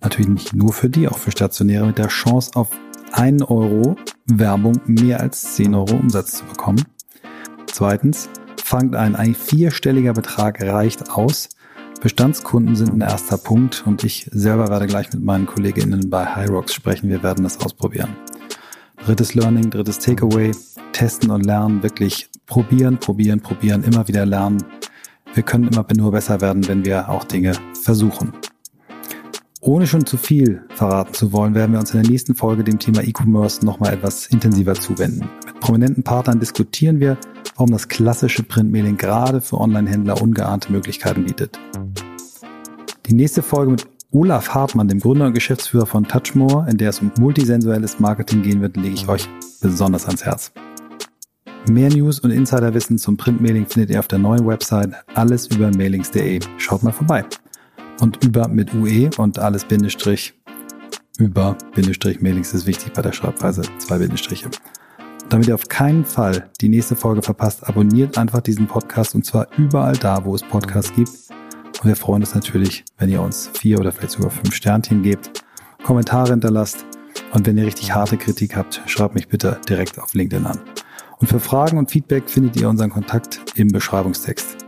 Natürlich 0.00 0.28
nicht 0.28 0.52
nur 0.52 0.72
für 0.72 0.90
die, 0.90 1.06
auch 1.06 1.18
für 1.18 1.30
Stationäre 1.30 1.86
mit 1.86 1.98
der 1.98 2.08
Chance 2.08 2.50
auf 2.54 2.70
1 3.12 3.42
Euro 3.42 3.94
Werbung 4.26 4.80
mehr 4.84 5.20
als 5.20 5.54
10 5.54 5.76
Euro 5.76 5.94
Umsatz 5.94 6.38
zu 6.38 6.44
bekommen. 6.44 6.82
Zweitens, 7.66 8.28
fangt 8.72 8.96
ein. 8.96 9.16
Ein 9.16 9.34
vierstelliger 9.34 10.14
Betrag 10.14 10.62
reicht 10.62 11.10
aus. 11.10 11.50
Bestandskunden 12.00 12.74
sind 12.74 12.90
ein 12.94 13.02
erster 13.02 13.36
Punkt 13.36 13.84
und 13.86 14.02
ich 14.02 14.30
selber 14.32 14.70
werde 14.70 14.86
gleich 14.86 15.12
mit 15.12 15.22
meinen 15.22 15.44
KollegInnen 15.44 16.08
bei 16.08 16.24
Hyrox 16.24 16.72
sprechen. 16.72 17.10
Wir 17.10 17.22
werden 17.22 17.44
das 17.44 17.60
ausprobieren. 17.60 18.16
Drittes 19.04 19.34
Learning, 19.34 19.68
drittes 19.68 19.98
Takeaway, 19.98 20.52
testen 20.92 21.30
und 21.30 21.44
lernen, 21.44 21.82
wirklich 21.82 22.30
probieren, 22.46 22.96
probieren, 22.96 23.42
probieren, 23.42 23.84
immer 23.84 24.08
wieder 24.08 24.24
lernen. 24.24 24.64
Wir 25.34 25.42
können 25.42 25.68
immer 25.68 25.84
nur 25.94 26.10
besser 26.10 26.40
werden, 26.40 26.66
wenn 26.66 26.82
wir 26.82 27.10
auch 27.10 27.24
Dinge 27.24 27.52
versuchen. 27.82 28.32
Ohne 29.60 29.86
schon 29.86 30.06
zu 30.06 30.16
viel 30.16 30.62
verraten 30.74 31.12
zu 31.12 31.30
wollen, 31.32 31.54
werden 31.54 31.72
wir 31.72 31.78
uns 31.78 31.92
in 31.92 32.00
der 32.00 32.10
nächsten 32.10 32.34
Folge 32.34 32.64
dem 32.64 32.78
Thema 32.78 33.02
E-Commerce 33.02 33.66
nochmal 33.66 33.92
etwas 33.92 34.28
intensiver 34.28 34.74
zuwenden. 34.74 35.28
Mit 35.44 35.60
prominenten 35.60 36.02
Partnern 36.02 36.40
diskutieren 36.40 37.00
wir, 37.00 37.18
warum 37.54 37.70
das 37.70 37.88
klassische 37.88 38.42
Printmailing 38.42 38.96
gerade 38.96 39.40
für 39.40 39.58
Online-Händler 39.58 40.20
ungeahnte 40.20 40.72
Möglichkeiten 40.72 41.24
bietet. 41.24 41.58
Die 43.06 43.14
nächste 43.14 43.42
Folge 43.42 43.72
mit 43.72 43.86
Olaf 44.10 44.50
Hartmann, 44.50 44.88
dem 44.88 45.00
Gründer 45.00 45.26
und 45.26 45.34
Geschäftsführer 45.34 45.86
von 45.86 46.04
Touchmore, 46.04 46.68
in 46.70 46.76
der 46.76 46.90
es 46.90 47.00
um 47.00 47.10
multisensuelles 47.18 47.98
Marketing 47.98 48.42
gehen 48.42 48.60
wird, 48.60 48.76
lege 48.76 48.94
ich 48.94 49.08
euch 49.08 49.28
besonders 49.60 50.06
ans 50.06 50.24
Herz. 50.24 50.52
Mehr 51.68 51.90
News 51.90 52.20
und 52.20 52.30
Insiderwissen 52.30 52.98
zum 52.98 53.16
Printmailing 53.16 53.66
findet 53.66 53.90
ihr 53.90 54.00
auf 54.00 54.08
der 54.08 54.18
neuen 54.18 54.46
Website 54.46 54.94
alles 55.14 55.46
über 55.46 55.70
mailings.de. 55.70 56.40
Schaut 56.58 56.82
mal 56.82 56.92
vorbei. 56.92 57.24
Und 58.00 58.24
über 58.24 58.48
mit 58.48 58.74
UE 58.74 59.10
und 59.16 59.38
alles 59.38 59.64
Bindestrich 59.64 60.34
über 61.18 61.56
Bindestrich 61.74 62.20
Mailings 62.20 62.54
ist 62.54 62.66
wichtig 62.66 62.92
bei 62.94 63.02
der 63.02 63.12
Schreibweise. 63.12 63.62
Zwei 63.78 63.98
Bindestriche. 63.98 64.50
Damit 65.32 65.48
ihr 65.48 65.54
auf 65.54 65.66
keinen 65.66 66.04
Fall 66.04 66.50
die 66.60 66.68
nächste 66.68 66.94
Folge 66.94 67.22
verpasst, 67.22 67.66
abonniert 67.66 68.18
einfach 68.18 68.42
diesen 68.42 68.66
Podcast 68.66 69.14
und 69.14 69.24
zwar 69.24 69.46
überall 69.56 69.96
da, 69.96 70.26
wo 70.26 70.34
es 70.34 70.42
Podcasts 70.42 70.94
gibt. 70.94 71.08
Und 71.82 71.88
wir 71.88 71.96
freuen 71.96 72.22
uns 72.22 72.34
natürlich, 72.34 72.84
wenn 72.98 73.08
ihr 73.08 73.22
uns 73.22 73.48
vier 73.54 73.80
oder 73.80 73.92
vielleicht 73.92 74.12
sogar 74.12 74.30
fünf 74.30 74.54
Sternchen 74.54 75.02
gebt, 75.02 75.42
Kommentare 75.84 76.32
hinterlasst 76.32 76.84
und 77.32 77.46
wenn 77.46 77.56
ihr 77.56 77.64
richtig 77.64 77.94
harte 77.94 78.18
Kritik 78.18 78.56
habt, 78.56 78.82
schreibt 78.84 79.14
mich 79.14 79.26
bitte 79.26 79.58
direkt 79.66 79.98
auf 79.98 80.12
LinkedIn 80.12 80.44
an. 80.44 80.60
Und 81.18 81.28
für 81.28 81.40
Fragen 81.40 81.78
und 81.78 81.90
Feedback 81.90 82.28
findet 82.28 82.60
ihr 82.60 82.68
unseren 82.68 82.90
Kontakt 82.90 83.40
im 83.54 83.68
Beschreibungstext. 83.68 84.58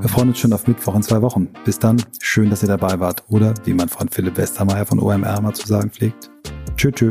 Wir 0.00 0.08
freuen 0.08 0.28
uns 0.28 0.38
schon 0.38 0.52
auf 0.52 0.68
Mittwoch 0.68 0.94
in 0.94 1.02
zwei 1.02 1.20
Wochen. 1.20 1.48
Bis 1.64 1.80
dann, 1.80 2.00
schön, 2.20 2.48
dass 2.48 2.62
ihr 2.62 2.68
dabei 2.68 3.00
wart. 3.00 3.24
Oder 3.28 3.54
wie 3.64 3.74
mein 3.74 3.88
Freund 3.88 4.14
Philipp 4.14 4.36
Westermeier 4.36 4.86
von 4.86 5.00
OMR 5.00 5.40
mal 5.40 5.52
zu 5.52 5.66
sagen 5.66 5.90
pflegt. 5.90 6.30
Tschö, 6.76 6.92
tschö. 6.92 7.10